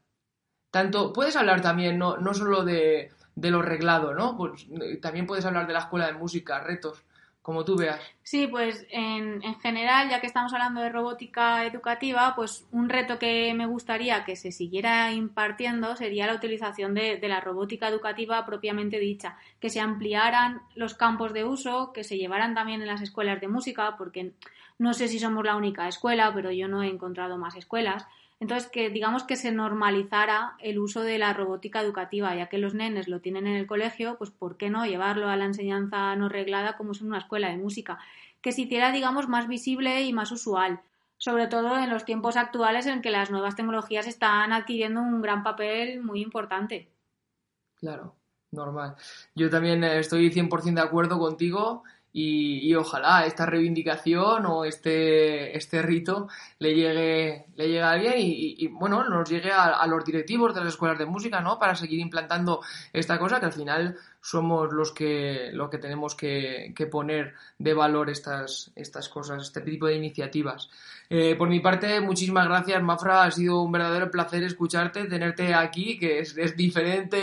Tanto, 0.76 1.14
puedes 1.14 1.38
hablar 1.38 1.62
también, 1.62 1.98
no, 1.98 2.18
no 2.18 2.34
solo 2.34 2.66
de, 2.66 3.10
de 3.34 3.50
lo 3.50 3.62
reglado, 3.62 4.14
¿no? 4.14 4.36
Pues, 4.36 4.68
eh, 4.70 4.98
también 4.98 5.26
puedes 5.26 5.46
hablar 5.46 5.68
de 5.68 5.72
la 5.72 5.80
escuela 5.80 6.08
de 6.08 6.12
música, 6.12 6.60
retos 6.60 7.02
como 7.42 7.64
tú 7.64 7.78
veas. 7.78 8.02
Sí, 8.24 8.48
pues 8.48 8.86
en, 8.90 9.42
en, 9.42 9.58
general, 9.62 10.10
ya 10.10 10.20
que 10.20 10.28
estamos 10.28 10.52
hablando 10.52 10.82
de 10.82 10.90
robótica 10.90 11.66
educativa, 11.66 12.34
pues 12.36 12.66
un 12.74 12.90
reto 12.90 13.18
que 13.18 13.54
me 13.54 13.68
gustaría 13.68 14.26
que 14.26 14.36
se 14.36 14.52
siguiera 14.52 15.14
impartiendo 15.14 15.96
sería 15.96 16.28
la 16.28 16.36
utilización 16.36 16.94
de, 16.94 17.16
de, 17.16 17.28
la 17.30 17.40
robótica 17.40 17.88
educativa 17.88 18.46
propiamente 18.46 19.00
dicha, 19.00 19.38
que 19.62 19.70
se 19.70 19.80
ampliaran 19.80 20.62
los 20.76 20.94
campos 20.94 21.32
de 21.32 21.46
uso, 21.46 21.94
que 21.94 22.04
se 22.04 22.18
llevaran 22.18 22.54
también 22.54 22.82
en 22.82 22.88
las 22.88 23.02
escuelas 23.02 23.40
de 23.40 23.48
música, 23.48 23.96
porque 23.98 24.34
no 24.78 24.94
sé 24.94 25.08
si 25.08 25.20
somos 25.20 25.46
la 25.46 25.56
única 25.56 25.88
escuela, 25.88 26.34
pero 26.34 26.52
yo 26.52 26.68
no 26.68 26.84
he 26.84 26.90
encontrado 26.90 27.38
más 27.38 27.56
escuelas. 27.56 28.06
Entonces, 28.46 28.70
que 28.70 28.92
digamos 28.92 29.24
que 29.24 29.38
se 29.38 29.52
normalizara 29.52 30.54
el 30.60 30.78
uso 30.78 31.02
de 31.02 31.18
la 31.18 31.34
robótica 31.34 31.82
educativa, 31.82 32.36
ya 32.36 32.46
que 32.46 32.60
los 32.60 32.76
nenes 32.76 33.08
lo 33.08 33.20
tienen 33.20 33.48
en 33.48 33.56
el 33.56 33.66
colegio, 33.66 34.20
pues 34.20 34.30
¿por 34.30 34.56
qué 34.56 34.70
no 34.70 34.86
llevarlo 34.86 35.30
a 35.30 35.36
la 35.36 35.46
enseñanza 35.46 36.16
no 36.16 36.30
reglada 36.30 36.78
como 36.78 36.92
es 36.92 37.02
en 37.02 37.08
una 37.08 37.18
escuela 37.18 37.50
de 37.50 37.58
música? 37.58 37.98
Que 38.44 38.52
se 38.52 38.62
hiciera, 38.62 38.92
digamos, 38.92 39.28
más 39.28 39.48
visible 39.48 40.04
y 40.04 40.14
más 40.14 40.32
usual, 40.32 40.80
sobre 41.18 41.48
todo 41.48 41.76
en 41.80 41.90
los 41.90 42.06
tiempos 42.06 42.38
actuales 42.38 42.86
en 42.86 43.02
que 43.02 43.10
las 43.10 43.32
nuevas 43.32 43.56
tecnologías 43.56 44.06
están 44.06 44.54
adquiriendo 44.54 45.02
un 45.02 45.24
gran 45.24 45.42
papel 45.42 46.04
muy 46.04 46.22
importante. 46.22 46.88
Claro, 47.74 48.14
normal. 48.52 48.96
Yo 49.34 49.50
también 49.50 49.84
estoy 49.84 50.30
100% 50.30 50.76
de 50.76 50.82
acuerdo 50.82 51.18
contigo 51.18 51.82
y, 52.18 52.74
ojalá 52.76 53.26
esta 53.26 53.46
reivindicación 53.46 54.46
o 54.46 54.64
este, 54.64 55.58
este 55.58 55.82
rito 55.82 56.30
le 56.60 56.74
llegue, 56.74 57.48
le 57.58 57.68
llegue 57.68 57.82
a 57.82 57.92
alguien 57.92 58.14
y, 58.18 58.68
bueno, 58.68 59.04
nos 59.10 59.30
llegue 59.30 59.52
a, 59.52 59.86
los 59.86 60.06
directivos 60.06 60.56
de 60.56 60.62
las 60.62 60.70
escuelas 60.70 60.98
de 60.98 61.06
música, 61.06 61.42
¿no? 61.42 61.60
Para 61.60 61.76
seguir 61.76 62.00
implantando 62.00 62.62
esta 62.94 63.20
cosa 63.20 63.42
que 63.42 63.48
al 63.48 63.52
final 63.52 63.98
somos 64.26 64.74
los 64.74 64.92
que, 64.92 65.52
lo 65.54 65.70
que 65.70 65.78
tenemos 65.78 66.16
que, 66.16 66.74
poner 66.92 67.36
de 67.60 67.76
valor 67.76 68.10
estas, 68.10 68.72
estas 68.76 69.08
cosas, 69.08 69.44
este 69.44 69.62
tipo 69.62 69.86
de 69.86 69.98
iniciativas. 69.98 70.72
Eh, 71.12 71.36
por 71.36 71.48
mi 71.48 71.60
parte, 71.60 72.02
muchísimas 72.02 72.48
gracias, 72.48 72.82
Mafra. 72.82 73.22
Ha 73.22 73.30
sido 73.30 73.62
un 73.62 73.72
verdadero 73.72 74.10
placer 74.10 74.42
escucharte, 74.42 75.06
tenerte 75.06 75.54
aquí, 75.54 76.00
que 76.00 76.18
es, 76.18 76.58
diferente 76.58 77.22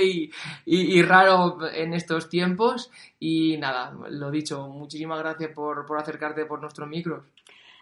y, 0.64 1.02
raro 1.02 1.58
en 1.74 1.92
estos 1.92 2.28
tiempos. 2.28 2.88
Y 3.18 3.56
nada, 3.56 3.92
lo 4.08 4.30
dicho, 4.30 4.68
muchísimas 4.68 5.18
gracias 5.18 5.50
por, 5.50 5.84
por 5.84 5.98
acercarte 5.98 6.44
por 6.44 6.60
nuestros 6.60 6.88
micros. 6.88 7.24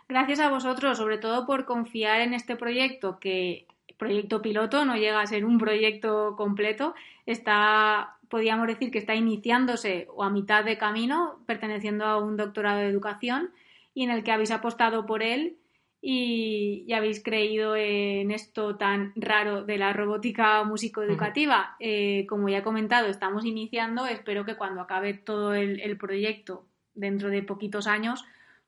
Gracias 0.09 0.41
a 0.41 0.49
vosotros, 0.49 0.97
sobre 0.97 1.19
todo 1.19 1.45
por 1.45 1.67
confiar 1.67 2.23
en 2.23 2.33
este 2.33 2.57
proyecto 2.57 3.19
que 3.21 3.67
proyecto 3.99 4.41
piloto, 4.41 4.87
no 4.87 4.97
llega 4.97 5.21
a 5.21 5.27
ser 5.27 5.45
un 5.45 5.59
proyecto 5.59 6.35
completo, 6.37 6.95
está, 7.27 8.17
podríamos 8.31 8.67
decir 8.67 8.91
que 8.91 8.99
está 8.99 9.15
iniciándose 9.15 10.07
o 10.15 10.25
a 10.25 10.31
mitad 10.31 10.65
de 10.65 10.79
camino, 10.79 11.43
perteneciendo 11.47 12.07
a 12.07 12.19
un 12.19 12.37
doctorado 12.37 12.79
de 12.79 12.87
educación 12.87 13.51
y 13.93 14.05
en 14.05 14.11
el 14.11 14.25
que 14.25 14.33
habéis 14.33 14.51
apostado 14.51 15.05
por 15.05 15.23
él 15.23 15.59
y, 16.01 16.91
habéis 16.95 17.23
creído 17.23 17.77
en 17.77 18.31
esto 18.31 18.77
tan 18.77 19.13
raro 19.17 19.65
de 19.65 19.77
la 19.77 19.93
robótica 19.93 20.65
músico-educativa. 20.65 21.77
Eh, 21.79 22.25
como 22.29 22.49
ya 22.49 22.59
he 22.59 22.63
comentado, 22.63 23.09
estamos 23.09 23.45
iniciando, 23.45 24.07
espero 24.07 24.47
que 24.47 24.57
cuando 24.57 24.81
acabe 24.81 25.13
todo 25.13 25.53
el 25.55 25.97
proyecto, 25.99 26.65
dentro 26.95 27.31
de 27.31 27.43
poquitos 27.43 27.87
años, 27.87 28.25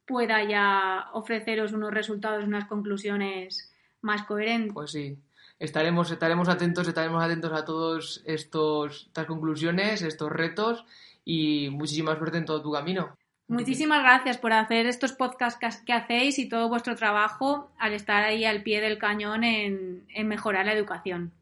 pueda 0.06 0.42
ya 0.44 1.08
ofreceros 1.12 1.72
unos 1.72 1.92
resultados, 1.92 2.44
unas 2.44 2.66
conclusiones 2.66 3.72
más 4.00 4.24
coherentes. 4.24 4.72
Pues 4.74 4.90
sí, 4.90 5.16
estaremos, 5.62 6.10
estaremos 6.10 6.48
atentos, 6.48 6.88
estaremos 6.88 7.22
atentos 7.22 7.52
a 7.52 7.64
todos 7.64 8.22
estos, 8.26 9.06
estas 9.06 9.26
conclusiones, 9.26 10.02
estos 10.02 10.30
retos 10.30 10.84
y 11.24 11.70
muchísima 11.70 12.16
suerte 12.16 12.38
en 12.38 12.44
todo 12.44 12.60
tu 12.60 12.72
camino. 12.72 13.16
Muchísimas 13.48 14.02
gracias 14.02 14.38
por 14.38 14.52
hacer 14.52 14.86
estos 14.86 15.12
podcasts 15.12 15.82
que 15.84 15.92
hacéis 15.92 16.38
y 16.38 16.48
todo 16.48 16.68
vuestro 16.68 16.96
trabajo 16.96 17.70
al 17.78 17.92
estar 17.92 18.24
ahí 18.24 18.44
al 18.44 18.62
pie 18.62 18.80
del 18.80 18.98
cañón 18.98 19.44
en, 19.44 20.04
en 20.08 20.26
mejorar 20.26 20.66
la 20.66 20.72
educación. 20.72 21.32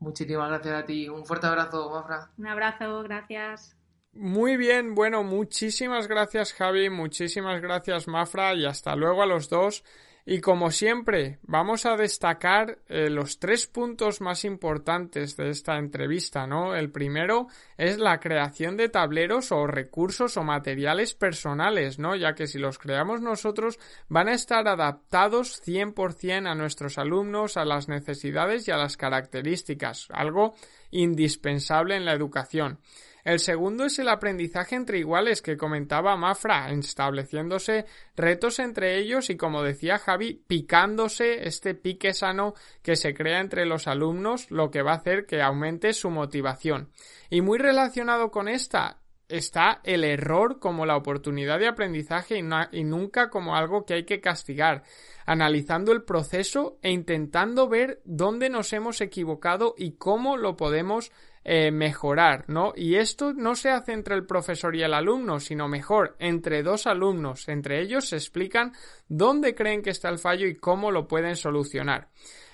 Muchísimas 0.00 0.48
gracias 0.48 0.74
a 0.74 0.84
ti. 0.84 1.08
Un 1.08 1.24
fuerte 1.24 1.46
abrazo, 1.46 1.90
Mafra. 1.90 2.30
Un 2.38 2.46
abrazo, 2.46 3.02
gracias. 3.02 3.76
Muy 4.14 4.56
bien, 4.56 4.94
bueno, 4.94 5.22
muchísimas 5.22 6.06
gracias 6.06 6.52
Javi, 6.52 6.90
muchísimas 6.90 7.62
gracias 7.62 8.08
Mafra 8.08 8.52
y 8.54 8.66
hasta 8.66 8.94
luego 8.94 9.22
a 9.22 9.26
los 9.26 9.48
dos. 9.48 9.84
Y 10.24 10.40
como 10.40 10.70
siempre, 10.70 11.40
vamos 11.42 11.84
a 11.84 11.96
destacar 11.96 12.78
eh, 12.88 13.10
los 13.10 13.40
tres 13.40 13.66
puntos 13.66 14.20
más 14.20 14.44
importantes 14.44 15.36
de 15.36 15.50
esta 15.50 15.78
entrevista, 15.78 16.46
¿no? 16.46 16.76
El 16.76 16.92
primero 16.92 17.48
es 17.76 17.98
la 17.98 18.20
creación 18.20 18.76
de 18.76 18.88
tableros 18.88 19.50
o 19.50 19.66
recursos 19.66 20.36
o 20.36 20.44
materiales 20.44 21.14
personales, 21.14 21.98
¿no? 21.98 22.14
Ya 22.14 22.36
que 22.36 22.46
si 22.46 22.60
los 22.60 22.78
creamos 22.78 23.20
nosotros 23.20 23.80
van 24.08 24.28
a 24.28 24.34
estar 24.34 24.68
adaptados 24.68 25.60
100% 25.66 26.48
a 26.48 26.54
nuestros 26.54 26.98
alumnos, 26.98 27.56
a 27.56 27.64
las 27.64 27.88
necesidades 27.88 28.68
y 28.68 28.70
a 28.70 28.76
las 28.76 28.96
características, 28.96 30.06
algo 30.12 30.54
indispensable 30.92 31.96
en 31.96 32.04
la 32.04 32.12
educación. 32.12 32.78
El 33.24 33.38
segundo 33.38 33.84
es 33.84 33.98
el 34.00 34.08
aprendizaje 34.08 34.74
entre 34.74 34.98
iguales 34.98 35.42
que 35.42 35.56
comentaba 35.56 36.16
Mafra, 36.16 36.70
estableciéndose 36.72 37.86
retos 38.16 38.58
entre 38.58 38.98
ellos 38.98 39.30
y, 39.30 39.36
como 39.36 39.62
decía 39.62 39.98
Javi, 39.98 40.42
picándose 40.46 41.46
este 41.46 41.74
pique 41.74 42.14
sano 42.14 42.54
que 42.82 42.96
se 42.96 43.14
crea 43.14 43.40
entre 43.40 43.64
los 43.64 43.86
alumnos, 43.86 44.50
lo 44.50 44.70
que 44.70 44.82
va 44.82 44.92
a 44.92 44.96
hacer 44.96 45.26
que 45.26 45.40
aumente 45.40 45.92
su 45.92 46.10
motivación. 46.10 46.90
Y 47.30 47.42
muy 47.42 47.58
relacionado 47.58 48.32
con 48.32 48.48
esta, 48.48 49.02
está 49.28 49.80
el 49.84 50.04
error 50.04 50.58
como 50.58 50.84
la 50.84 50.96
oportunidad 50.96 51.60
de 51.60 51.68
aprendizaje 51.68 52.38
y, 52.38 52.78
y, 52.78 52.84
nunca 52.84 53.30
como 53.30 53.56
algo 53.56 53.86
que 53.86 53.94
hay 53.94 54.04
que 54.04 54.20
castigar, 54.20 54.82
analizando 55.26 55.92
el 55.92 56.02
proceso 56.02 56.78
e 56.82 56.90
intentando 56.90 57.68
ver 57.68 58.02
dónde 58.04 58.50
nos 58.50 58.72
hemos 58.72 59.00
equivocado 59.00 59.74
y 59.78 59.92
cómo 59.92 60.36
lo 60.36 60.56
podemos 60.56 61.12
eh, 61.44 61.70
mejorar, 61.72 62.44
¿no? 62.48 62.72
Y 62.76 62.96
esto 62.96 63.32
no 63.32 63.54
se 63.54 63.70
hace 63.70 63.92
entre 63.92 64.14
el 64.14 64.26
profesor 64.26 64.76
y 64.76 64.82
el 64.82 64.94
alumno, 64.94 65.40
sino 65.40 65.66
mejor 65.66 66.14
entre 66.20 66.62
dos 66.62 66.86
alumnos. 66.86 67.48
Entre 67.48 67.80
ellos 67.80 68.08
se 68.08 68.16
explican 68.16 68.72
dónde 69.08 69.54
creen 69.54 69.82
que 69.82 69.90
está 69.90 70.08
el 70.08 70.18
fallo 70.18 70.46
y 70.46 70.56
cómo 70.56 70.90
lo 70.90 71.08
pueden 71.08 71.34
solucionar. 71.34 72.08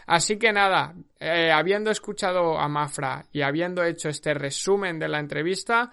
Así 0.06 0.38
que 0.38 0.52
nada, 0.52 0.94
eh, 1.20 1.50
habiendo 1.52 1.90
escuchado 1.90 2.58
a 2.58 2.66
Mafra 2.66 3.26
y 3.30 3.42
habiendo 3.42 3.84
hecho 3.84 4.08
este 4.08 4.32
resumen 4.32 4.98
de 4.98 5.08
la 5.08 5.20
entrevista, 5.20 5.90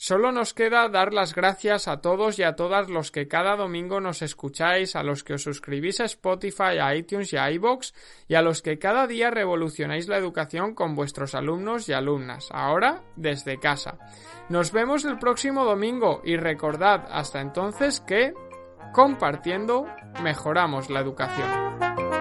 Solo 0.00 0.30
nos 0.30 0.54
queda 0.54 0.88
dar 0.88 1.12
las 1.12 1.34
gracias 1.34 1.88
a 1.88 2.00
todos 2.00 2.38
y 2.38 2.44
a 2.44 2.54
todas 2.54 2.88
los 2.88 3.10
que 3.10 3.26
cada 3.26 3.56
domingo 3.56 4.00
nos 4.00 4.22
escucháis, 4.22 4.94
a 4.94 5.02
los 5.02 5.24
que 5.24 5.34
os 5.34 5.42
suscribís 5.42 5.98
a 5.98 6.04
Spotify, 6.04 6.78
a 6.80 6.94
iTunes 6.94 7.32
y 7.32 7.36
a 7.36 7.50
iBox, 7.50 7.94
y 8.28 8.36
a 8.36 8.42
los 8.42 8.62
que 8.62 8.78
cada 8.78 9.08
día 9.08 9.32
revolucionáis 9.32 10.06
la 10.06 10.16
educación 10.16 10.76
con 10.76 10.94
vuestros 10.94 11.34
alumnos 11.34 11.88
y 11.88 11.94
alumnas, 11.94 12.46
ahora 12.52 13.02
desde 13.16 13.58
casa. 13.58 13.98
Nos 14.48 14.70
vemos 14.70 15.04
el 15.04 15.18
próximo 15.18 15.64
domingo 15.64 16.22
y 16.24 16.36
recordad 16.36 17.08
hasta 17.10 17.40
entonces 17.40 18.00
que 18.00 18.34
compartiendo 18.92 19.88
mejoramos 20.22 20.90
la 20.90 21.00
educación. 21.00 22.17